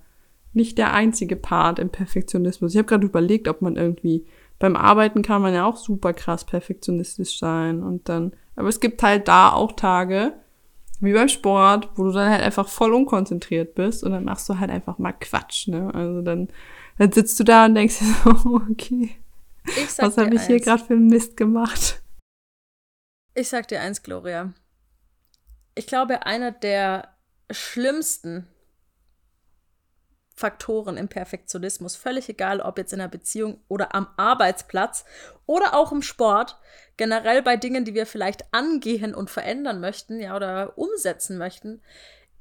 nicht 0.51 0.77
der 0.77 0.93
einzige 0.93 1.35
Part 1.35 1.79
im 1.79 1.89
Perfektionismus. 1.89 2.73
Ich 2.73 2.77
habe 2.77 2.87
gerade 2.87 3.05
überlegt, 3.05 3.47
ob 3.47 3.61
man 3.61 3.75
irgendwie 3.75 4.25
beim 4.59 4.75
Arbeiten 4.75 5.23
kann 5.23 5.41
man 5.41 5.53
ja 5.53 5.65
auch 5.65 5.77
super 5.77 6.13
krass 6.13 6.45
perfektionistisch 6.45 7.37
sein 7.37 7.83
und 7.83 8.07
dann, 8.07 8.31
aber 8.55 8.69
es 8.69 8.79
gibt 8.79 9.03
halt 9.03 9.27
da 9.27 9.51
auch 9.51 9.73
Tage, 9.73 10.33
wie 11.01 11.11
beim 11.11 11.27
Sport, 11.27 11.89
wo 11.95 12.05
du 12.05 12.11
dann 12.11 12.29
halt 12.29 12.43
einfach 12.43 12.69
voll 12.69 12.93
unkonzentriert 12.93 13.75
bist 13.75 14.03
und 14.03 14.11
dann 14.11 14.23
machst 14.23 14.47
du 14.47 14.59
halt 14.59 14.71
einfach 14.71 14.99
mal 14.99 15.11
Quatsch, 15.11 15.67
ne? 15.67 15.93
Also 15.93 16.21
dann, 16.21 16.47
dann 16.97 17.11
sitzt 17.11 17.39
du 17.39 17.43
da 17.43 17.65
und 17.65 17.75
denkst 17.75 17.99
dir 17.99 18.15
so, 18.23 18.55
okay, 18.71 19.17
was 19.97 20.17
habe 20.17 20.35
ich 20.35 20.43
hier 20.43 20.59
gerade 20.59 20.83
für 20.83 20.93
einen 20.93 21.07
Mist 21.07 21.37
gemacht? 21.37 22.01
Ich 23.35 23.49
sag 23.49 23.67
dir 23.67 23.81
eins, 23.81 24.03
Gloria. 24.03 24.53
Ich 25.75 25.87
glaube, 25.87 26.25
einer 26.25 26.51
der 26.51 27.15
schlimmsten 27.49 28.47
Faktoren 30.35 30.97
im 30.97 31.07
Perfektionismus, 31.07 31.95
völlig 31.95 32.27
egal, 32.27 32.59
ob 32.59 32.77
jetzt 32.77 32.91
in 32.91 32.99
einer 32.99 33.09
Beziehung 33.09 33.61
oder 33.67 33.93
am 33.93 34.07
Arbeitsplatz 34.17 35.05
oder 35.45 35.75
auch 35.75 35.91
im 35.91 36.01
Sport, 36.01 36.57
generell 36.97 37.41
bei 37.43 37.55
Dingen, 37.55 37.85
die 37.85 37.93
wir 37.93 38.05
vielleicht 38.05 38.51
angehen 38.51 39.13
und 39.13 39.29
verändern 39.29 39.79
möchten, 39.79 40.19
ja, 40.19 40.35
oder 40.35 40.77
umsetzen 40.77 41.37
möchten, 41.37 41.81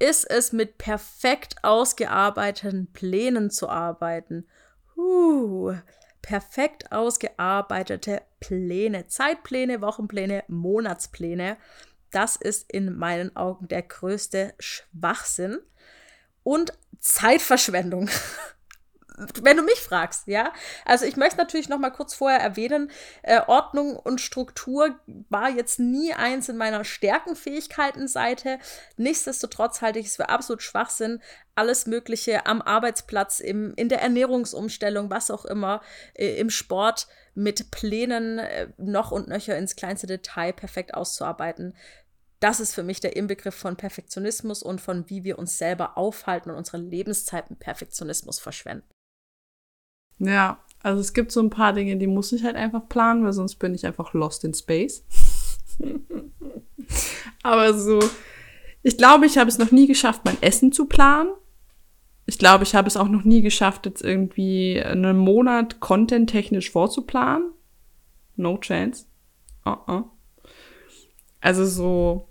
ist 0.02 0.28
es 0.28 0.52
mit 0.52 0.78
perfekt 0.78 1.54
ausgearbeiteten 1.62 2.92
Plänen 2.92 3.50
zu 3.50 3.68
arbeiten. 3.68 4.48
Uh, 4.96 5.74
perfekt 6.22 6.90
ausgearbeitete 6.90 8.22
Pläne, 8.40 9.06
Zeitpläne, 9.06 9.80
Wochenpläne, 9.80 10.42
Monatspläne. 10.48 11.56
Das 12.10 12.34
ist 12.34 12.68
in 12.72 12.98
meinen 12.98 13.36
Augen 13.36 13.68
der 13.68 13.82
größte 13.82 14.54
Schwachsinn 14.58 15.60
und 16.42 16.72
Zeitverschwendung. 16.98 18.10
Wenn 19.42 19.56
du 19.56 19.62
mich 19.62 19.80
fragst, 19.80 20.26
ja. 20.26 20.52
Also 20.84 21.04
ich 21.04 21.16
möchte 21.16 21.36
natürlich 21.36 21.68
noch 21.68 21.78
mal 21.78 21.90
kurz 21.90 22.14
vorher 22.14 22.40
erwähnen, 22.40 22.90
äh, 23.22 23.40
Ordnung 23.46 23.96
und 23.96 24.20
Struktur 24.20 24.98
war 25.28 25.50
jetzt 25.50 25.78
nie 25.78 26.14
eins 26.14 26.48
in 26.48 26.56
meiner 26.56 26.84
Stärkenfähigkeiten-Seite. 26.84 28.58
Nichtsdestotrotz 28.96 29.82
halte 29.82 29.98
ich 29.98 30.06
es 30.06 30.16
für 30.16 30.28
absolut 30.28 30.62
Schwachsinn, 30.62 31.20
alles 31.54 31.86
Mögliche 31.86 32.46
am 32.46 32.62
Arbeitsplatz, 32.62 33.40
im, 33.40 33.74
in 33.76 33.88
der 33.88 34.00
Ernährungsumstellung, 34.00 35.10
was 35.10 35.30
auch 35.30 35.44
immer, 35.44 35.82
äh, 36.14 36.38
im 36.38 36.50
Sport 36.50 37.06
mit 37.34 37.70
Plänen 37.70 38.38
äh, 38.38 38.68
noch 38.78 39.10
und 39.10 39.28
nöcher 39.28 39.56
ins 39.56 39.76
kleinste 39.76 40.06
Detail 40.06 40.52
perfekt 40.52 40.94
auszuarbeiten. 40.94 41.74
Das 42.40 42.58
ist 42.58 42.74
für 42.74 42.82
mich 42.82 42.98
der 42.98 43.14
Inbegriff 43.14 43.54
von 43.54 43.76
Perfektionismus 43.76 44.62
und 44.62 44.80
von 44.80 45.08
wie 45.08 45.22
wir 45.22 45.38
uns 45.38 45.58
selber 45.58 45.96
aufhalten 45.96 46.50
und 46.50 46.56
unsere 46.56 46.78
Lebenszeit 46.78 47.50
mit 47.50 47.60
Perfektionismus 47.60 48.40
verschwenden. 48.40 48.88
Ja, 50.24 50.60
also 50.82 51.00
es 51.00 51.12
gibt 51.14 51.32
so 51.32 51.40
ein 51.40 51.50
paar 51.50 51.72
Dinge, 51.72 51.96
die 51.96 52.06
muss 52.06 52.32
ich 52.32 52.44
halt 52.44 52.54
einfach 52.54 52.88
planen, 52.88 53.24
weil 53.24 53.32
sonst 53.32 53.56
bin 53.56 53.74
ich 53.74 53.86
einfach 53.86 54.14
lost 54.14 54.44
in 54.44 54.54
space. 54.54 55.04
Aber 57.42 57.74
so, 57.74 57.98
ich 58.82 58.96
glaube, 58.96 59.26
ich 59.26 59.36
habe 59.36 59.48
es 59.48 59.58
noch 59.58 59.72
nie 59.72 59.88
geschafft, 59.88 60.22
mein 60.24 60.40
Essen 60.40 60.70
zu 60.70 60.86
planen. 60.86 61.30
Ich 62.26 62.38
glaube, 62.38 62.62
ich 62.62 62.76
habe 62.76 62.86
es 62.86 62.96
auch 62.96 63.08
noch 63.08 63.24
nie 63.24 63.42
geschafft, 63.42 63.84
jetzt 63.84 64.02
irgendwie 64.02 64.80
einen 64.80 65.16
Monat 65.16 65.80
content-technisch 65.80 66.70
vorzuplanen. 66.70 67.50
No 68.36 68.58
chance. 68.58 69.06
Uh 69.66 69.70
-uh. 69.70 70.04
Also 71.40 71.66
so, 71.66 72.28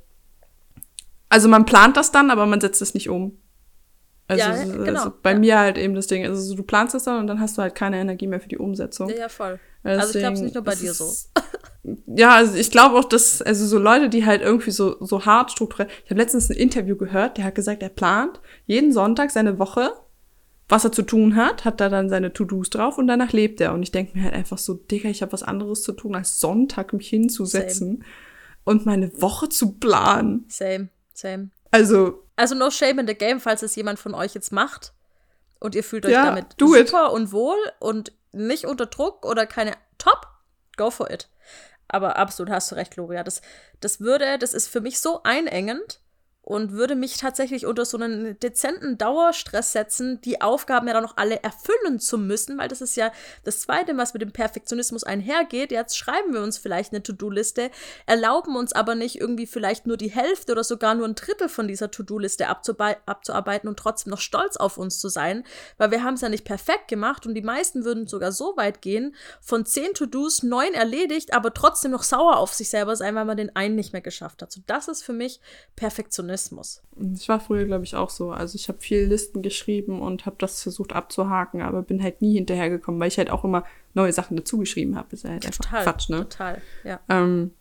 also 1.27 1.49
man 1.49 1.65
plant 1.65 1.97
das 1.97 2.13
dann, 2.13 2.31
aber 2.31 2.45
man 2.45 2.61
setzt 2.61 2.81
es 2.81 2.93
nicht 2.93 3.09
um. 3.09 3.37
Also, 4.27 4.43
ja, 4.43 4.63
genau. 4.63 4.99
Also 4.99 5.13
bei 5.21 5.33
ja. 5.33 5.39
mir 5.39 5.59
halt 5.59 5.77
eben 5.77 5.93
das 5.93 6.07
Ding. 6.07 6.25
Also 6.25 6.55
du 6.55 6.63
planst 6.63 6.95
es 6.95 7.03
dann 7.03 7.19
und 7.19 7.27
dann 7.27 7.39
hast 7.39 7.57
du 7.57 7.61
halt 7.61 7.75
keine 7.75 7.97
Energie 7.97 8.27
mehr 8.27 8.39
für 8.39 8.47
die 8.47 8.57
Umsetzung. 8.57 9.09
Ja, 9.09 9.15
ja 9.15 9.29
voll. 9.29 9.59
Deswegen, 9.83 9.99
also 9.99 10.13
ich 10.13 10.21
glaube 10.21 10.33
es 10.35 10.41
nicht 10.41 10.55
nur 10.55 10.63
bei 10.63 10.75
dir 10.75 10.93
so. 10.93 11.11
ja, 12.05 12.35
also 12.35 12.55
ich 12.55 12.71
glaube 12.71 12.97
auch, 12.97 13.05
dass, 13.05 13.41
also 13.41 13.65
so 13.65 13.79
Leute, 13.79 14.09
die 14.09 14.25
halt 14.25 14.41
irgendwie 14.41 14.71
so, 14.71 14.97
so 15.03 15.25
hart 15.25 15.51
strukturiert. 15.51 15.91
Ich 16.05 16.11
habe 16.11 16.21
letztens 16.21 16.49
ein 16.49 16.57
Interview 16.57 16.95
gehört, 16.95 17.37
der 17.37 17.45
hat 17.45 17.55
gesagt, 17.55 17.81
er 17.81 17.89
plant 17.89 18.39
jeden 18.67 18.93
Sonntag 18.93 19.31
seine 19.31 19.59
Woche, 19.59 19.91
was 20.69 20.85
er 20.85 20.91
zu 20.91 21.01
tun 21.01 21.35
hat, 21.35 21.65
hat 21.65 21.81
da 21.81 21.89
dann 21.89 22.09
seine 22.09 22.31
To-Dos 22.31 22.69
drauf 22.69 22.97
und 22.97 23.07
danach 23.07 23.33
lebt 23.33 23.59
er. 23.59 23.73
Und 23.73 23.83
ich 23.83 23.91
denke 23.91 24.17
mir 24.17 24.25
halt 24.25 24.35
einfach 24.35 24.57
so, 24.57 24.75
Digga, 24.75 25.09
ich 25.09 25.21
habe 25.21 25.33
was 25.33 25.43
anderes 25.43 25.81
zu 25.83 25.91
tun, 25.91 26.15
als 26.15 26.39
Sonntag 26.39 26.93
mich 26.93 27.09
hinzusetzen 27.09 27.97
Same. 27.97 28.05
und 28.63 28.85
meine 28.85 29.21
Woche 29.21 29.49
zu 29.49 29.73
planen. 29.73 30.45
Same. 30.47 30.89
Same. 31.13 31.49
Also. 31.71 32.27
Also 32.35 32.55
no 32.55 32.69
shame 32.69 32.99
in 32.99 33.07
the 33.07 33.15
game, 33.15 33.39
falls 33.39 33.61
es 33.61 33.75
jemand 33.75 33.99
von 33.99 34.13
euch 34.13 34.33
jetzt 34.33 34.51
macht 34.51 34.93
und 35.59 35.75
ihr 35.75 35.83
fühlt 35.83 36.05
euch 36.05 36.11
ja, 36.11 36.25
damit 36.25 36.55
super 36.59 37.07
it. 37.07 37.11
und 37.11 37.31
wohl 37.31 37.57
und 37.79 38.11
nicht 38.31 38.65
unter 38.65 38.87
Druck 38.87 39.25
oder 39.25 39.45
keine 39.45 39.73
Top, 39.97 40.27
go 40.75 40.89
for 40.89 41.09
it. 41.11 41.29
Aber 41.87 42.15
absolut 42.15 42.51
hast 42.51 42.71
du 42.71 42.75
recht, 42.75 42.93
Gloria. 42.93 43.23
Das, 43.23 43.41
das 43.79 43.99
würde, 43.99 44.39
das 44.39 44.53
ist 44.53 44.67
für 44.67 44.81
mich 44.81 44.99
so 44.99 45.23
einengend 45.23 46.00
und 46.43 46.71
würde 46.71 46.95
mich 46.95 47.17
tatsächlich 47.17 47.67
unter 47.67 47.85
so 47.85 47.97
einen 47.97 48.39
dezenten 48.39 48.97
Dauerstress 48.97 49.73
setzen, 49.73 50.19
die 50.21 50.41
Aufgaben 50.41 50.87
ja 50.87 50.93
dann 50.93 51.03
noch 51.03 51.17
alle 51.17 51.43
erfüllen 51.43 51.99
zu 51.99 52.17
müssen, 52.17 52.57
weil 52.57 52.67
das 52.67 52.81
ist 52.81 52.95
ja 52.95 53.11
das 53.43 53.61
Zweite, 53.61 53.95
was 53.95 54.13
mit 54.13 54.23
dem 54.23 54.31
Perfektionismus 54.31 55.03
einhergeht. 55.03 55.71
Jetzt 55.71 55.97
schreiben 55.97 56.33
wir 56.33 56.41
uns 56.41 56.57
vielleicht 56.57 56.93
eine 56.93 57.03
To-Do-Liste, 57.03 57.69
erlauben 58.07 58.55
uns 58.55 58.73
aber 58.73 58.95
nicht 58.95 59.21
irgendwie 59.21 59.45
vielleicht 59.45 59.85
nur 59.85 59.97
die 59.97 60.09
Hälfte 60.09 60.53
oder 60.53 60.63
sogar 60.63 60.95
nur 60.95 61.07
ein 61.07 61.15
Drittel 61.15 61.47
von 61.47 61.67
dieser 61.67 61.91
To-Do-Liste 61.91 62.47
abzuarbeiten 62.47 63.69
und 63.69 63.77
trotzdem 63.77 64.09
noch 64.09 64.19
stolz 64.19 64.57
auf 64.57 64.79
uns 64.79 64.99
zu 64.99 65.09
sein, 65.09 65.43
weil 65.77 65.91
wir 65.91 66.03
haben 66.03 66.15
es 66.15 66.21
ja 66.21 66.29
nicht 66.29 66.45
perfekt 66.45 66.87
gemacht 66.87 67.27
und 67.27 67.35
die 67.35 67.43
meisten 67.43 67.85
würden 67.85 68.07
sogar 68.07 68.31
so 68.31 68.57
weit 68.57 68.81
gehen, 68.81 69.15
von 69.41 69.63
zehn 69.63 69.93
To-Dos 69.93 70.41
neun 70.41 70.73
erledigt, 70.73 71.33
aber 71.33 71.53
trotzdem 71.53 71.91
noch 71.91 72.03
sauer 72.03 72.37
auf 72.37 72.53
sich 72.53 72.69
selber 72.69 72.95
sein, 72.95 73.13
weil 73.13 73.25
man 73.25 73.37
den 73.37 73.55
einen 73.55 73.75
nicht 73.75 73.93
mehr 73.93 74.01
geschafft 74.01 74.41
hat. 74.41 74.51
So, 74.51 74.61
das 74.65 74.87
ist 74.87 75.03
für 75.03 75.13
mich 75.13 75.39
Perfektionismus. 75.75 76.30
Perfektionismus. 76.31 76.81
Ich 77.15 77.29
war 77.29 77.39
früher, 77.39 77.65
glaube 77.65 77.83
ich, 77.83 77.95
auch 77.95 78.09
so. 78.09 78.31
Also 78.31 78.55
ich 78.55 78.67
habe 78.67 78.79
viel 78.79 79.05
Listen 79.05 79.41
geschrieben 79.41 80.01
und 80.01 80.25
habe 80.25 80.35
das 80.39 80.61
versucht 80.63 80.93
abzuhaken, 80.93 81.61
aber 81.61 81.81
bin 81.81 82.01
halt 82.01 82.21
nie 82.21 82.33
hinterhergekommen, 82.35 82.99
weil 82.99 83.07
ich 83.07 83.17
halt 83.17 83.29
auch 83.29 83.43
immer 83.43 83.63
neue 83.93 84.13
Sachen 84.13 84.37
dazugeschrieben 84.37 84.95
habe. 84.95 85.07
Ist 85.11 85.23
ja 85.23 85.31
halt 85.31 85.43
total, 85.43 85.79
einfach 85.79 85.93
Quatsch, 85.93 86.09
ne? 86.09 86.17
Total, 86.17 86.61
ja. 86.83 86.99
Ähm, 87.09 87.51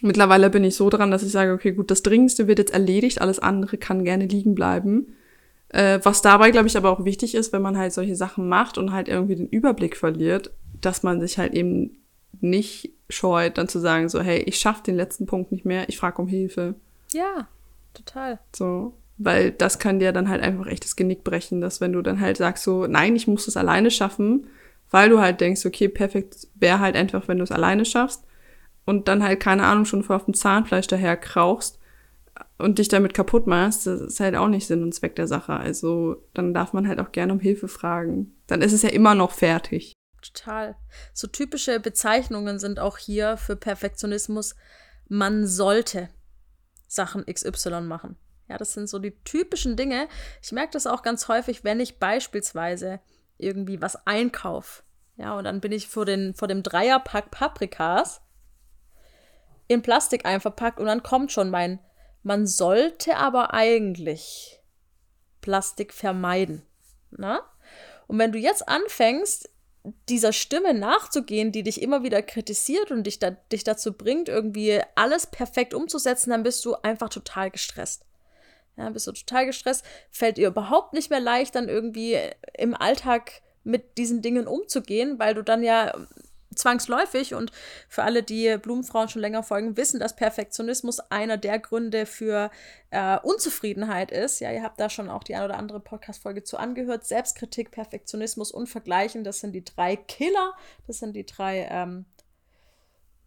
mittlerweile 0.00 0.50
bin 0.50 0.64
ich 0.64 0.76
so 0.76 0.90
dran, 0.90 1.10
dass 1.10 1.22
ich 1.22 1.32
sage, 1.32 1.52
okay, 1.52 1.72
gut, 1.72 1.90
das 1.90 2.02
Dringendste 2.02 2.46
wird 2.46 2.58
jetzt 2.58 2.72
erledigt, 2.72 3.20
alles 3.20 3.38
andere 3.38 3.76
kann 3.76 4.04
gerne 4.04 4.26
liegen 4.26 4.54
bleiben. 4.54 5.14
Äh, 5.68 6.00
was 6.02 6.22
dabei, 6.22 6.50
glaube 6.50 6.68
ich, 6.68 6.76
aber 6.76 6.90
auch 6.90 7.04
wichtig 7.04 7.34
ist, 7.34 7.52
wenn 7.52 7.62
man 7.62 7.78
halt 7.78 7.92
solche 7.92 8.16
Sachen 8.16 8.48
macht 8.48 8.78
und 8.78 8.92
halt 8.92 9.08
irgendwie 9.08 9.36
den 9.36 9.48
Überblick 9.48 9.96
verliert, 9.96 10.52
dass 10.80 11.02
man 11.02 11.20
sich 11.20 11.38
halt 11.38 11.54
eben 11.54 11.98
nicht 12.40 12.92
scheut, 13.08 13.58
dann 13.58 13.68
zu 13.68 13.78
sagen, 13.78 14.08
so, 14.08 14.20
hey, 14.20 14.38
ich 14.38 14.58
schaffe 14.58 14.82
den 14.82 14.96
letzten 14.96 15.26
Punkt 15.26 15.52
nicht 15.52 15.64
mehr, 15.64 15.88
ich 15.88 15.98
frage 15.98 16.20
um 16.20 16.28
Hilfe. 16.28 16.74
Ja, 17.12 17.46
Total. 17.94 18.38
So, 18.54 18.94
weil 19.18 19.52
das 19.52 19.78
kann 19.78 19.98
dir 19.98 20.12
dann 20.12 20.28
halt 20.28 20.42
einfach 20.42 20.66
echt 20.66 20.84
das 20.84 20.96
Genick 20.96 21.24
brechen, 21.24 21.60
dass 21.60 21.80
wenn 21.80 21.92
du 21.92 22.02
dann 22.02 22.20
halt 22.20 22.36
sagst 22.36 22.64
so, 22.64 22.86
nein, 22.86 23.16
ich 23.16 23.26
muss 23.26 23.48
es 23.48 23.56
alleine 23.56 23.90
schaffen, 23.90 24.46
weil 24.90 25.08
du 25.08 25.20
halt 25.20 25.40
denkst, 25.40 25.64
okay, 25.66 25.88
perfekt 25.88 26.48
wäre 26.54 26.80
halt 26.80 26.96
einfach, 26.96 27.28
wenn 27.28 27.38
du 27.38 27.44
es 27.44 27.52
alleine 27.52 27.84
schaffst 27.84 28.24
und 28.84 29.08
dann 29.08 29.22
halt, 29.22 29.40
keine 29.40 29.64
Ahnung, 29.64 29.84
schon 29.84 30.02
vor 30.02 30.16
auf 30.16 30.24
dem 30.24 30.34
Zahnfleisch 30.34 30.86
daher 30.86 31.16
krauchst 31.16 31.78
und 32.58 32.78
dich 32.78 32.88
damit 32.88 33.14
kaputt 33.14 33.46
machst, 33.46 33.86
das 33.86 34.00
ist 34.00 34.20
halt 34.20 34.36
auch 34.36 34.48
nicht 34.48 34.66
Sinn 34.66 34.82
und 34.82 34.94
Zweck 34.94 35.14
der 35.16 35.26
Sache. 35.26 35.52
Also 35.52 36.16
dann 36.34 36.54
darf 36.54 36.72
man 36.72 36.88
halt 36.88 37.00
auch 37.00 37.12
gerne 37.12 37.32
um 37.32 37.40
Hilfe 37.40 37.68
fragen. 37.68 38.34
Dann 38.46 38.62
ist 38.62 38.72
es 38.72 38.82
ja 38.82 38.90
immer 38.90 39.14
noch 39.14 39.32
fertig. 39.32 39.92
Total. 40.20 40.76
So 41.12 41.26
typische 41.26 41.80
Bezeichnungen 41.80 42.58
sind 42.58 42.78
auch 42.78 42.98
hier 42.98 43.36
für 43.36 43.56
Perfektionismus. 43.56 44.54
Man 45.08 45.46
sollte. 45.46 46.08
Sachen 46.94 47.24
XY 47.26 47.82
machen. 47.82 48.16
Ja, 48.48 48.58
das 48.58 48.74
sind 48.74 48.88
so 48.88 48.98
die 48.98 49.16
typischen 49.24 49.76
Dinge. 49.76 50.08
Ich 50.42 50.52
merke 50.52 50.72
das 50.72 50.86
auch 50.86 51.02
ganz 51.02 51.28
häufig, 51.28 51.64
wenn 51.64 51.80
ich 51.80 51.98
beispielsweise 51.98 53.00
irgendwie 53.38 53.80
was 53.80 54.06
einkaufe, 54.06 54.82
ja, 55.16 55.36
und 55.36 55.44
dann 55.44 55.60
bin 55.60 55.72
ich 55.72 55.88
vor, 55.88 56.04
den, 56.04 56.34
vor 56.34 56.48
dem 56.48 56.62
Dreierpack 56.62 57.30
Paprikas 57.30 58.20
in 59.68 59.82
Plastik 59.82 60.26
einverpackt 60.26 60.80
und 60.80 60.86
dann 60.86 61.02
kommt 61.02 61.32
schon 61.32 61.50
mein, 61.50 61.78
man 62.22 62.46
sollte 62.46 63.16
aber 63.16 63.52
eigentlich 63.52 64.60
Plastik 65.40 65.92
vermeiden. 65.92 66.62
Na? 67.10 67.40
Und 68.06 68.18
wenn 68.18 68.32
du 68.32 68.38
jetzt 68.38 68.68
anfängst, 68.68 69.50
dieser 70.08 70.32
Stimme 70.32 70.74
nachzugehen, 70.74 71.50
die 71.50 71.62
dich 71.62 71.82
immer 71.82 72.02
wieder 72.02 72.22
kritisiert 72.22 72.90
und 72.90 73.04
dich, 73.04 73.18
da, 73.18 73.30
dich 73.30 73.64
dazu 73.64 73.92
bringt, 73.92 74.28
irgendwie 74.28 74.80
alles 74.94 75.26
perfekt 75.26 75.74
umzusetzen, 75.74 76.30
dann 76.30 76.44
bist 76.44 76.64
du 76.64 76.74
einfach 76.74 77.08
total 77.08 77.50
gestresst. 77.50 78.04
Ja, 78.76 78.88
bist 78.90 79.06
du 79.06 79.12
total 79.12 79.46
gestresst, 79.46 79.84
fällt 80.10 80.38
dir 80.38 80.48
überhaupt 80.48 80.92
nicht 80.94 81.10
mehr 81.10 81.20
leicht, 81.20 81.54
dann 81.54 81.68
irgendwie 81.68 82.16
im 82.56 82.74
Alltag 82.74 83.42
mit 83.64 83.98
diesen 83.98 84.22
Dingen 84.22 84.46
umzugehen, 84.46 85.18
weil 85.18 85.34
du 85.34 85.42
dann 85.42 85.62
ja 85.62 85.92
zwangsläufig 86.54 87.34
und 87.34 87.52
für 87.88 88.02
alle, 88.02 88.22
die 88.22 88.56
Blumenfrauen 88.58 89.08
schon 89.08 89.22
länger 89.22 89.42
folgen, 89.42 89.76
wissen, 89.76 90.00
dass 90.00 90.16
Perfektionismus 90.16 91.00
einer 91.00 91.36
der 91.36 91.58
Gründe 91.58 92.06
für 92.06 92.50
äh, 92.90 93.18
Unzufriedenheit 93.20 94.10
ist. 94.10 94.40
Ja, 94.40 94.52
ihr 94.52 94.62
habt 94.62 94.80
da 94.80 94.88
schon 94.88 95.08
auch 95.08 95.24
die 95.24 95.34
ein 95.34 95.44
oder 95.44 95.58
andere 95.58 95.80
Podcast-Folge 95.80 96.42
zu 96.42 96.56
angehört. 96.56 97.04
Selbstkritik, 97.04 97.70
Perfektionismus 97.70 98.52
und 98.52 98.68
Vergleichen, 98.68 99.24
das 99.24 99.40
sind 99.40 99.52
die 99.52 99.64
drei 99.64 99.96
Killer, 99.96 100.54
das 100.86 100.98
sind 100.98 101.14
die 101.14 101.26
drei 101.26 101.68
ähm, 101.70 102.06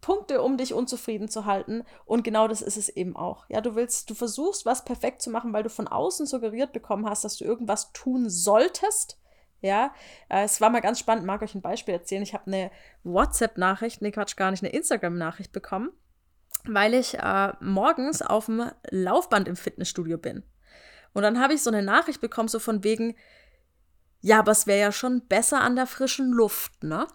Punkte, 0.00 0.40
um 0.40 0.56
dich 0.56 0.72
unzufrieden 0.72 1.28
zu 1.28 1.46
halten. 1.46 1.82
Und 2.04 2.22
genau 2.22 2.46
das 2.46 2.62
ist 2.62 2.76
es 2.76 2.88
eben 2.88 3.16
auch. 3.16 3.44
Ja, 3.48 3.60
du 3.60 3.74
willst, 3.74 4.08
du 4.08 4.14
versuchst, 4.14 4.64
was 4.64 4.84
perfekt 4.84 5.20
zu 5.20 5.30
machen, 5.30 5.52
weil 5.52 5.64
du 5.64 5.70
von 5.70 5.88
außen 5.88 6.26
suggeriert 6.26 6.72
bekommen 6.72 7.08
hast, 7.08 7.24
dass 7.24 7.36
du 7.36 7.44
irgendwas 7.44 7.92
tun 7.92 8.30
solltest 8.30 9.18
ja, 9.60 9.94
äh, 10.28 10.44
es 10.44 10.60
war 10.60 10.70
mal 10.70 10.80
ganz 10.80 10.98
spannend, 10.98 11.26
mag 11.26 11.42
euch 11.42 11.54
ein 11.54 11.62
Beispiel 11.62 11.94
erzählen. 11.94 12.22
Ich 12.22 12.34
habe 12.34 12.46
eine 12.46 12.70
WhatsApp-Nachricht, 13.04 14.02
nee, 14.02 14.10
Quatsch, 14.10 14.36
gar 14.36 14.50
nicht, 14.50 14.62
eine 14.62 14.72
Instagram-Nachricht 14.72 15.52
bekommen, 15.52 15.90
weil 16.64 16.94
ich 16.94 17.18
äh, 17.18 17.52
morgens 17.60 18.22
auf 18.22 18.46
dem 18.46 18.70
Laufband 18.90 19.48
im 19.48 19.56
Fitnessstudio 19.56 20.18
bin. 20.18 20.42
Und 21.12 21.22
dann 21.22 21.40
habe 21.40 21.54
ich 21.54 21.62
so 21.62 21.70
eine 21.70 21.82
Nachricht 21.82 22.20
bekommen, 22.20 22.48
so 22.48 22.58
von 22.58 22.84
wegen, 22.84 23.16
ja, 24.20 24.40
aber 24.40 24.52
es 24.52 24.66
wäre 24.66 24.80
ja 24.80 24.92
schon 24.92 25.26
besser 25.26 25.60
an 25.60 25.76
der 25.76 25.86
frischen 25.86 26.30
Luft, 26.30 26.82
ne? 26.82 27.06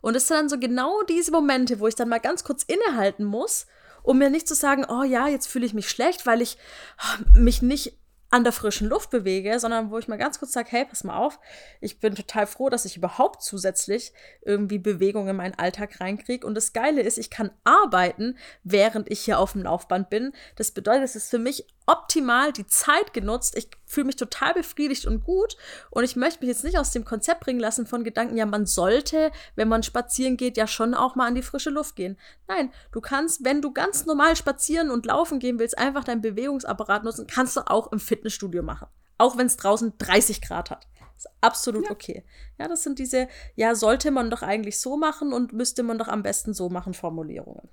Und 0.00 0.14
es 0.16 0.28
sind 0.28 0.36
dann 0.36 0.48
so 0.48 0.58
genau 0.58 1.02
diese 1.02 1.32
Momente, 1.32 1.80
wo 1.80 1.88
ich 1.88 1.94
dann 1.94 2.08
mal 2.08 2.20
ganz 2.20 2.44
kurz 2.44 2.62
innehalten 2.62 3.24
muss, 3.24 3.66
um 4.02 4.18
mir 4.18 4.30
nicht 4.30 4.48
zu 4.48 4.54
sagen, 4.54 4.86
oh 4.88 5.02
ja, 5.02 5.28
jetzt 5.28 5.48
fühle 5.48 5.66
ich 5.66 5.74
mich 5.74 5.90
schlecht, 5.90 6.24
weil 6.24 6.40
ich 6.40 6.56
oh, 7.02 7.38
mich 7.38 7.62
nicht 7.62 7.97
an 8.30 8.44
der 8.44 8.52
frischen 8.52 8.88
Luft 8.88 9.10
bewege, 9.10 9.58
sondern 9.58 9.90
wo 9.90 9.98
ich 9.98 10.08
mal 10.08 10.18
ganz 10.18 10.38
kurz 10.38 10.52
sage, 10.52 10.68
hey, 10.70 10.84
pass 10.84 11.04
mal 11.04 11.16
auf, 11.16 11.38
ich 11.80 11.98
bin 11.98 12.14
total 12.14 12.46
froh, 12.46 12.68
dass 12.68 12.84
ich 12.84 12.96
überhaupt 12.96 13.42
zusätzlich 13.42 14.12
irgendwie 14.42 14.78
Bewegung 14.78 15.28
in 15.28 15.36
meinen 15.36 15.58
Alltag 15.58 16.00
reinkriege. 16.00 16.46
Und 16.46 16.54
das 16.54 16.72
Geile 16.72 17.00
ist, 17.00 17.18
ich 17.18 17.30
kann 17.30 17.50
arbeiten, 17.64 18.36
während 18.64 19.10
ich 19.10 19.20
hier 19.20 19.38
auf 19.38 19.52
dem 19.52 19.62
Laufband 19.62 20.10
bin. 20.10 20.32
Das 20.56 20.72
bedeutet, 20.72 21.04
es 21.04 21.16
ist 21.16 21.30
für 21.30 21.38
mich 21.38 21.66
optimal 21.88 22.52
die 22.52 22.66
Zeit 22.66 23.14
genutzt. 23.14 23.56
Ich 23.56 23.70
fühle 23.86 24.06
mich 24.06 24.16
total 24.16 24.52
befriedigt 24.52 25.06
und 25.06 25.24
gut. 25.24 25.56
Und 25.90 26.04
ich 26.04 26.16
möchte 26.16 26.40
mich 26.40 26.48
jetzt 26.48 26.64
nicht 26.64 26.78
aus 26.78 26.90
dem 26.90 27.04
Konzept 27.04 27.40
bringen 27.40 27.58
lassen 27.58 27.86
von 27.86 28.04
Gedanken, 28.04 28.36
ja, 28.36 28.46
man 28.46 28.66
sollte, 28.66 29.32
wenn 29.56 29.68
man 29.68 29.82
spazieren 29.82 30.36
geht, 30.36 30.56
ja 30.58 30.66
schon 30.66 30.94
auch 30.94 31.16
mal 31.16 31.26
an 31.26 31.34
die 31.34 31.42
frische 31.42 31.70
Luft 31.70 31.96
gehen. 31.96 32.18
Nein, 32.46 32.70
du 32.92 33.00
kannst, 33.00 33.44
wenn 33.44 33.62
du 33.62 33.72
ganz 33.72 34.04
normal 34.04 34.36
spazieren 34.36 34.90
und 34.90 35.06
laufen 35.06 35.38
gehen 35.38 35.58
willst, 35.58 35.78
einfach 35.78 36.04
deinen 36.04 36.20
Bewegungsapparat 36.20 37.04
nutzen, 37.04 37.26
kannst 37.26 37.56
du 37.56 37.62
auch 37.66 37.90
im 37.90 38.00
Fitnessstudio 38.00 38.62
machen. 38.62 38.88
Auch 39.16 39.38
wenn 39.38 39.46
es 39.46 39.56
draußen 39.56 39.94
30 39.96 40.42
Grad 40.42 40.70
hat. 40.70 40.86
Ist 41.16 41.28
absolut 41.40 41.86
ja. 41.86 41.90
okay. 41.90 42.24
Ja, 42.58 42.68
das 42.68 42.84
sind 42.84 42.98
diese, 42.98 43.28
ja, 43.56 43.74
sollte 43.74 44.10
man 44.10 44.30
doch 44.30 44.42
eigentlich 44.42 44.78
so 44.78 44.96
machen 44.96 45.32
und 45.32 45.52
müsste 45.52 45.82
man 45.82 45.98
doch 45.98 46.08
am 46.08 46.22
besten 46.22 46.52
so 46.54 46.68
machen, 46.68 46.94
Formulierungen. 46.94 47.68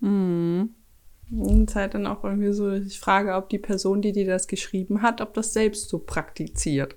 Mhm. 0.00 0.74
Und 1.30 1.74
halt 1.74 1.94
dann 1.94 2.06
auch 2.06 2.24
irgendwie 2.24 2.52
so, 2.52 2.72
ich 2.72 2.98
frage, 2.98 3.34
ob 3.34 3.48
die 3.48 3.58
Person, 3.58 4.02
die 4.02 4.12
dir 4.12 4.26
das 4.26 4.48
geschrieben 4.48 5.02
hat, 5.02 5.20
ob 5.20 5.34
das 5.34 5.52
selbst 5.52 5.88
so 5.88 6.00
praktiziert. 6.00 6.96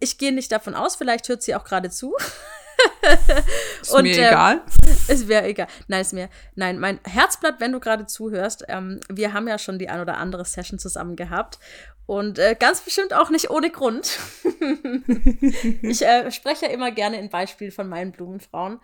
Ich 0.00 0.18
gehe 0.18 0.32
nicht 0.32 0.50
davon 0.50 0.74
aus, 0.74 0.96
vielleicht 0.96 1.28
hört 1.28 1.42
sie 1.42 1.54
auch 1.54 1.64
gerade 1.64 1.90
zu. 1.90 2.16
ist 3.82 3.92
und, 3.92 4.02
mir 4.02 4.16
äh, 4.16 4.28
egal. 4.28 4.62
Es 5.08 5.28
wäre 5.28 5.46
egal. 5.46 5.66
Nein, 5.88 6.00
ist 6.02 6.12
mir. 6.12 6.28
Nein, 6.54 6.78
mein 6.78 7.00
Herzblatt, 7.04 7.56
wenn 7.58 7.72
du 7.72 7.80
gerade 7.80 8.06
zuhörst, 8.06 8.64
ähm, 8.68 9.00
wir 9.08 9.32
haben 9.32 9.48
ja 9.48 9.58
schon 9.58 9.78
die 9.78 9.88
ein 9.88 10.00
oder 10.00 10.18
andere 10.18 10.44
Session 10.44 10.78
zusammen 10.78 11.16
gehabt. 11.16 11.58
Und 12.06 12.38
äh, 12.38 12.56
ganz 12.58 12.80
bestimmt 12.80 13.14
auch 13.14 13.30
nicht 13.30 13.50
ohne 13.50 13.70
Grund. 13.70 14.18
ich 15.82 16.02
äh, 16.02 16.30
spreche 16.30 16.66
ja 16.66 16.72
immer 16.72 16.90
gerne 16.90 17.20
in 17.20 17.28
Beispielen 17.28 17.70
von 17.70 17.88
meinen 17.88 18.12
Blumenfrauen. 18.12 18.80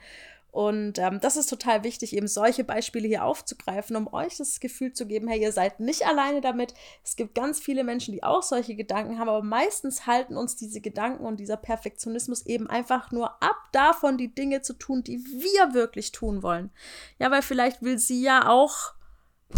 Und 0.57 0.99
ähm, 0.99 1.21
das 1.21 1.37
ist 1.37 1.51
total 1.51 1.85
wichtig, 1.85 2.17
eben 2.17 2.29
solche 2.29 2.65
Beispiele 2.65 3.07
hier 3.07 3.25
aufzugreifen, 3.27 3.95
um 3.95 4.11
euch 4.11 4.39
das 4.39 4.59
Gefühl 4.59 4.95
zu 4.95 5.07
geben, 5.07 5.29
hey, 5.29 5.39
ihr 5.39 5.53
seid 5.53 5.81
nicht 5.81 6.07
alleine 6.07 6.41
damit. 6.41 6.73
Es 7.05 7.17
gibt 7.17 7.35
ganz 7.35 7.61
viele 7.61 7.85
Menschen, 7.85 8.15
die 8.15 8.23
auch 8.23 8.43
solche 8.43 8.75
Gedanken 8.75 9.19
haben, 9.19 9.29
aber 9.29 9.43
meistens 9.43 10.07
halten 10.07 10.35
uns 10.35 10.57
diese 10.57 10.81
Gedanken 10.81 11.27
und 11.27 11.41
dieser 11.41 11.59
Perfektionismus 11.59 12.47
eben 12.47 12.71
einfach 12.71 13.13
nur 13.13 13.43
ab 13.43 13.57
davon, 13.73 14.17
die 14.17 14.35
Dinge 14.35 14.63
zu 14.63 14.73
tun, 14.73 15.03
die 15.03 15.19
wir 15.19 15.75
wirklich 15.75 16.11
tun 16.11 16.43
wollen. 16.43 16.71
Ja, 17.19 17.31
weil 17.31 17.43
vielleicht 17.43 17.83
will 17.83 17.99
sie 17.99 18.23
ja 18.23 18.49
auch 18.49 18.95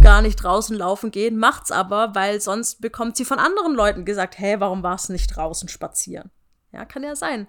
gar 0.03 0.21
nicht 0.21 0.43
draußen 0.43 0.77
laufen 0.77 1.13
gehen, 1.13 1.39
macht's 1.39 1.71
aber, 1.71 2.17
weil 2.17 2.41
sonst 2.41 2.81
bekommt 2.81 3.17
sie 3.17 3.25
von 3.25 3.39
anderen 3.39 3.75
Leuten 3.75 4.05
gesagt, 4.05 4.37
hey, 4.37 4.59
warum 4.59 4.83
warst 4.83 5.11
du 5.11 5.13
nicht 5.13 5.29
draußen 5.29 5.69
spazieren? 5.69 6.33
Ja, 6.73 6.85
kann 6.85 7.05
ja 7.05 7.15
sein 7.15 7.47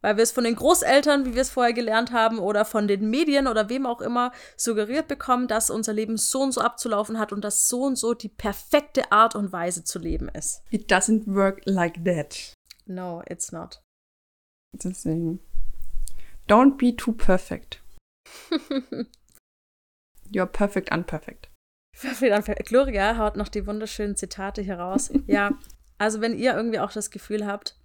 weil 0.00 0.16
wir 0.16 0.22
es 0.22 0.32
von 0.32 0.44
den 0.44 0.56
Großeltern, 0.56 1.24
wie 1.26 1.34
wir 1.34 1.42
es 1.42 1.50
vorher 1.50 1.72
gelernt 1.72 2.12
haben, 2.12 2.38
oder 2.38 2.64
von 2.64 2.88
den 2.88 3.10
Medien 3.10 3.46
oder 3.46 3.68
wem 3.68 3.86
auch 3.86 4.00
immer 4.00 4.32
suggeriert 4.56 5.08
bekommen, 5.08 5.48
dass 5.48 5.70
unser 5.70 5.92
Leben 5.92 6.16
so 6.16 6.42
und 6.42 6.52
so 6.52 6.60
abzulaufen 6.60 7.18
hat 7.18 7.32
und 7.32 7.42
dass 7.42 7.68
so 7.68 7.82
und 7.82 7.96
so 7.96 8.14
die 8.14 8.28
perfekte 8.28 9.12
Art 9.12 9.34
und 9.34 9.52
Weise 9.52 9.84
zu 9.84 9.98
leben 9.98 10.28
ist. 10.28 10.62
It 10.70 10.90
doesn't 10.90 11.22
work 11.26 11.62
like 11.64 12.04
that. 12.04 12.54
No, 12.86 13.22
it's 13.28 13.52
not. 13.52 13.80
Deswegen. 14.72 15.40
Don't 16.48 16.76
be 16.76 16.94
too 16.94 17.12
perfect. 17.12 17.82
You're 20.30 20.46
perfect 20.46 20.92
unperfect. 20.92 21.50
Perfect 22.00 22.32
unperfect. 22.32 22.68
Gloria 22.68 23.16
haut 23.16 23.36
noch 23.36 23.48
die 23.48 23.66
wunderschönen 23.66 24.16
Zitate 24.16 24.62
hier 24.62 24.78
raus. 24.78 25.10
ja, 25.26 25.58
also 25.98 26.20
wenn 26.20 26.36
ihr 26.36 26.54
irgendwie 26.54 26.78
auch 26.78 26.92
das 26.92 27.10
Gefühl 27.10 27.46
habt, 27.46 27.76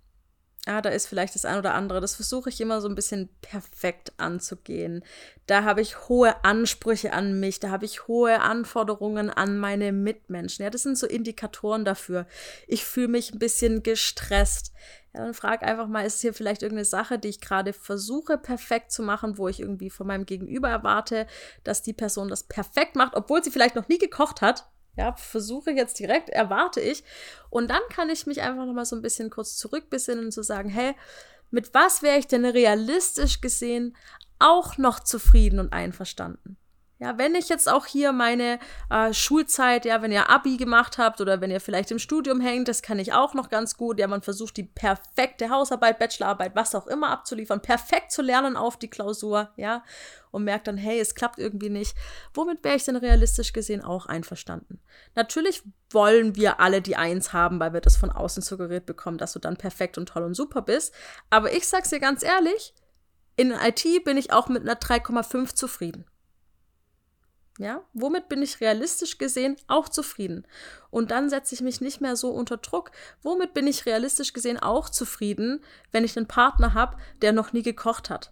ah, 0.68 0.82
da 0.82 0.90
ist 0.90 1.08
vielleicht 1.08 1.36
das 1.36 1.46
ein 1.46 1.58
oder 1.58 1.74
andere. 1.74 2.02
Das 2.02 2.16
versuche 2.16 2.50
ich 2.50 2.62
immer 2.62 2.82
so 2.82 2.88
ein 2.88 2.96
bisschen 2.96 3.30
perfekt 3.42 4.14
anzugehen. 4.18 5.04
Da 5.48 5.64
habe 5.64 5.82
ich 5.82 6.08
hohe 6.08 6.44
Ansprüche 6.44 7.14
an 7.14 7.40
mich, 7.40 7.60
da 7.60 7.70
habe 7.72 7.86
ich 7.86 8.08
hohe 8.08 8.40
Anforderungen 8.42 9.30
an 9.30 9.58
meine 9.58 9.92
Mitmenschen. 9.92 10.64
Ja, 10.64 10.70
das 10.70 10.84
sind 10.84 10.98
so 10.98 11.08
Indikatoren 11.08 11.84
dafür. 11.84 12.28
Ich 12.68 12.86
fühle 12.86 13.08
mich 13.08 13.34
ein 13.34 13.40
bisschen 13.40 13.84
gestresst. 13.84 14.72
Ja, 15.14 15.22
dann 15.26 15.34
frag 15.34 15.64
einfach 15.64 15.88
mal, 15.88 16.06
ist 16.06 16.22
hier 16.22 16.34
vielleicht 16.34 16.62
irgendeine 16.62 16.86
Sache, 16.86 17.20
die 17.20 17.28
ich 17.28 17.42
gerade 17.42 17.74
versuche 17.74 18.38
perfekt 18.38 18.92
zu 18.92 19.04
machen, 19.04 19.38
wo 19.38 19.48
ich 19.48 19.60
irgendwie 19.60 19.90
von 19.90 20.08
meinem 20.08 20.26
Gegenüber 20.26 20.70
erwarte, 20.70 21.28
dass 21.64 21.82
die 21.82 21.94
Person 21.94 22.30
das 22.30 22.44
perfekt 22.44 22.96
macht, 22.96 23.16
obwohl 23.16 23.44
sie 23.44 23.52
vielleicht 23.52 23.76
noch 23.76 23.90
nie 23.90 23.98
gekocht 23.98 24.42
hat. 24.42 24.68
Ja, 24.98 25.16
versuche 25.16 25.72
jetzt 25.72 26.00
direkt, 26.00 26.30
erwarte 26.30 26.82
ich. 26.82 27.04
Und 27.50 27.70
dann 27.70 27.82
kann 27.90 28.10
ich 28.10 28.28
mich 28.28 28.42
einfach 28.42 28.66
noch 28.66 28.74
mal 28.74 28.86
so 28.86 28.96
ein 28.96 29.02
bisschen 29.02 29.30
kurz 29.30 29.56
zurückbesinnen 29.58 30.26
und 30.26 30.32
zu 30.32 30.44
sagen, 30.44 30.70
hey, 30.70 30.96
mit 31.50 31.74
was 31.74 32.02
wäre 32.02 32.18
ich 32.18 32.28
denn 32.28 32.46
realistisch 32.46 33.42
gesehen 33.42 33.96
auch 34.40 34.78
noch 34.78 35.00
zufrieden 35.00 35.60
und 35.60 35.74
einverstanden? 35.74 36.58
Ja, 37.02 37.18
wenn 37.18 37.34
ich 37.34 37.50
jetzt 37.50 37.68
auch 37.68 37.88
hier 37.88 38.12
meine 38.12 38.60
äh, 38.92 39.12
Schulzeit, 39.12 39.86
ja, 39.86 40.04
wenn 40.04 40.12
ihr 40.12 40.30
Abi 40.30 40.58
gemacht 40.58 41.00
habt 41.00 41.20
oder 41.20 41.42
wenn 41.42 41.50
ihr 41.50 41.60
vielleicht 41.60 41.90
im 41.90 41.98
Studium 41.98 42.40
hängt, 42.40 42.68
das 42.68 42.84
kann 42.84 43.00
ich 43.00 43.12
auch 43.12 43.34
noch 43.34 43.50
ganz 43.50 43.76
gut. 43.76 43.98
Ja, 43.98 44.06
man 44.06 44.22
versucht 44.22 44.56
die 44.56 44.66
perfekte 44.66 45.50
Hausarbeit, 45.50 45.98
Bachelorarbeit, 45.98 46.56
was 46.56 46.76
auch 46.76 46.86
immer 46.86 47.10
abzuliefern, 47.10 47.60
perfekt 47.60 48.12
zu 48.12 48.22
lernen 48.22 48.56
auf 48.56 48.78
die 48.78 48.88
Klausur, 48.88 49.50
ja, 49.56 49.84
und 50.30 50.44
merkt 50.44 50.68
dann, 50.68 50.78
hey, 50.78 51.00
es 51.00 51.16
klappt 51.16 51.40
irgendwie 51.40 51.72
nicht. 51.72 51.96
Womit 52.36 52.64
wäre 52.64 52.76
ich 52.76 52.86
denn 52.86 52.98
realistisch 52.98 53.52
gesehen 53.52 53.84
auch 53.84 54.06
einverstanden? 54.06 54.80
Natürlich 55.16 55.64
wollen 55.90 56.36
wir 56.36 56.60
alle 56.60 56.84
die 56.84 56.98
Eins 56.98 57.34
haben, 57.34 57.60
weil 57.60 57.74
wir 57.74 57.82
das 57.82 57.98
von 57.98 58.12
außen 58.12 58.44
suggeriert 58.44 58.86
bekommen, 58.86 59.18
dass 59.18 59.34
du 59.34 59.40
dann 59.40 59.58
perfekt 59.58 59.98
und 59.98 60.10
toll 60.10 60.22
und 60.22 60.36
super 60.36 60.62
bist. 60.62 60.94
Aber 61.32 61.52
ich 61.52 61.68
sag's 61.68 61.90
dir 61.90 62.00
ganz 62.00 62.22
ehrlich, 62.22 62.76
in 63.38 63.50
IT 63.50 64.04
bin 64.04 64.18
ich 64.18 64.32
auch 64.32 64.50
mit 64.50 64.62
einer 64.62 64.80
3,5 64.80 65.56
zufrieden. 65.56 66.06
Ja, 67.58 67.84
womit 67.94 68.30
bin 68.30 68.42
ich 68.42 68.62
realistisch 68.62 69.18
gesehen 69.18 69.56
auch 69.68 69.90
zufrieden? 69.90 70.48
Und 70.90 71.12
dann 71.12 71.30
setze 71.30 71.54
ich 71.54 71.62
mich 71.62 71.82
nicht 71.82 72.02
mehr 72.02 72.16
so 72.16 72.30
unter 72.30 72.58
Druck. 72.58 72.92
Womit 73.22 73.54
bin 73.54 73.68
ich 73.68 73.86
realistisch 73.86 74.34
gesehen 74.34 74.58
auch 74.58 74.90
zufrieden, 74.90 75.64
wenn 75.92 76.04
ich 76.04 76.16
einen 76.18 76.28
Partner 76.28 76.74
habe, 76.74 76.98
der 77.22 77.34
noch 77.34 77.54
nie 77.54 77.62
gekocht 77.62 78.10
hat? 78.10 78.32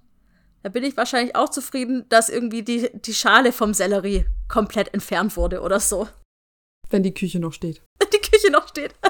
Da 0.63 0.69
bin 0.69 0.83
ich 0.83 0.97
wahrscheinlich 0.97 1.35
auch 1.35 1.49
zufrieden, 1.49 2.05
dass 2.09 2.29
irgendwie 2.29 2.63
die, 2.63 2.89
die 2.93 3.13
Schale 3.13 3.51
vom 3.51 3.73
Sellerie 3.73 4.25
komplett 4.47 4.93
entfernt 4.93 5.37
wurde 5.37 5.61
oder 5.61 5.79
so. 5.79 6.07
Wenn 6.89 7.03
die 7.03 7.13
Küche 7.13 7.39
noch 7.39 7.53
steht. 7.53 7.81
Wenn 7.99 8.09
die 8.13 8.29
Küche 8.29 8.51
noch 8.51 8.67
steht. 8.67 8.95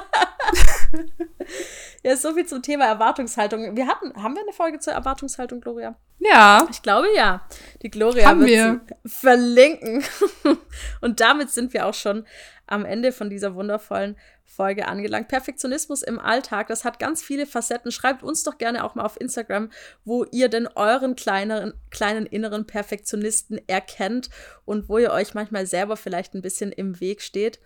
Ja, 2.03 2.15
so 2.15 2.33
viel 2.33 2.45
zum 2.45 2.61
Thema 2.61 2.85
Erwartungshaltung. 2.85 3.75
Wir 3.75 3.87
hatten, 3.87 4.13
haben 4.21 4.35
wir 4.35 4.41
eine 4.41 4.53
Folge 4.53 4.79
zur 4.79 4.93
Erwartungshaltung, 4.93 5.59
Gloria? 5.59 5.95
Ja. 6.19 6.67
Ich 6.69 6.81
glaube 6.81 7.07
ja. 7.15 7.45
Die 7.81 7.89
Gloria 7.89 8.27
Haben 8.27 8.41
wird 8.41 8.49
wir. 8.49 8.81
sie 9.03 9.09
verlinken. 9.09 10.03
Und 11.01 11.19
damit 11.19 11.49
sind 11.49 11.73
wir 11.73 11.85
auch 11.85 11.93
schon 11.93 12.25
am 12.67 12.85
Ende 12.85 13.11
von 13.11 13.29
dieser 13.29 13.55
wundervollen 13.55 14.15
Folge 14.45 14.87
angelangt. 14.87 15.27
Perfektionismus 15.27 16.01
im 16.01 16.19
Alltag, 16.19 16.67
das 16.67 16.83
hat 16.83 16.99
ganz 16.99 17.21
viele 17.21 17.45
Facetten. 17.45 17.91
Schreibt 17.91 18.23
uns 18.23 18.43
doch 18.43 18.57
gerne 18.57 18.83
auch 18.83 18.95
mal 18.95 19.05
auf 19.05 19.19
Instagram, 19.19 19.69
wo 20.05 20.25
ihr 20.31 20.49
denn 20.49 20.67
euren 20.67 21.15
kleineren, 21.15 21.73
kleinen 21.91 22.25
inneren 22.25 22.65
Perfektionisten 22.65 23.59
erkennt 23.67 24.29
und 24.65 24.89
wo 24.89 24.97
ihr 24.97 25.11
euch 25.11 25.33
manchmal 25.33 25.65
selber 25.65 25.97
vielleicht 25.97 26.33
ein 26.33 26.41
bisschen 26.41 26.71
im 26.71 26.99
Weg 26.99 27.21
steht. 27.21 27.59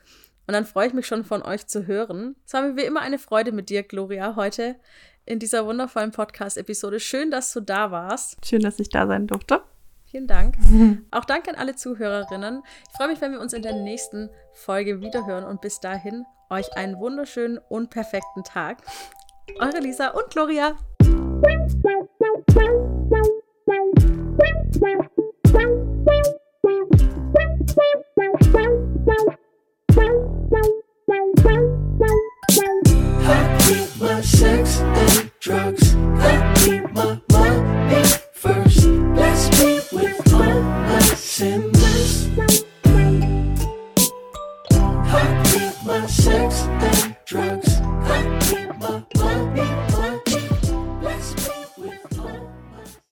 Und 0.47 0.53
dann 0.53 0.65
freue 0.65 0.87
ich 0.87 0.93
mich 0.93 1.07
schon 1.07 1.23
von 1.23 1.41
euch 1.41 1.67
zu 1.67 1.87
hören. 1.87 2.35
Es 2.45 2.53
war 2.53 2.61
mir 2.61 2.75
wie 2.75 2.83
immer 2.83 3.01
eine 3.01 3.19
Freude 3.19 3.51
mit 3.51 3.69
dir, 3.69 3.83
Gloria, 3.83 4.35
heute 4.35 4.75
in 5.25 5.39
dieser 5.39 5.65
wundervollen 5.65 6.11
Podcast-Episode. 6.11 6.99
Schön, 6.99 7.31
dass 7.31 7.53
du 7.53 7.61
da 7.61 7.91
warst. 7.91 8.45
Schön, 8.45 8.61
dass 8.61 8.79
ich 8.79 8.89
da 8.89 9.07
sein 9.07 9.27
durfte. 9.27 9.61
Vielen 10.05 10.27
Dank. 10.27 10.55
Auch 11.11 11.25
danke 11.25 11.49
an 11.49 11.55
alle 11.55 11.75
Zuhörerinnen. 11.75 12.61
Ich 12.89 12.97
freue 12.97 13.07
mich, 13.07 13.21
wenn 13.21 13.31
wir 13.31 13.39
uns 13.39 13.53
in 13.53 13.63
der 13.63 13.73
nächsten 13.73 14.29
Folge 14.53 15.01
wiederhören 15.01 15.45
und 15.45 15.61
bis 15.61 15.79
dahin 15.79 16.25
euch 16.49 16.75
einen 16.75 16.99
wunderschönen 16.99 17.57
und 17.69 17.89
perfekten 17.89 18.43
Tag. 18.43 18.83
Eure 19.59 19.79
Lisa 19.79 20.09
und 20.09 20.29
Gloria. 20.29 20.75
I 27.35 28.55
keep 28.55 28.92
my 34.03 34.19
sex 34.19 34.81
and 34.81 35.31
drugs. 35.39 35.95
I 35.95 36.53
keep 36.57 36.82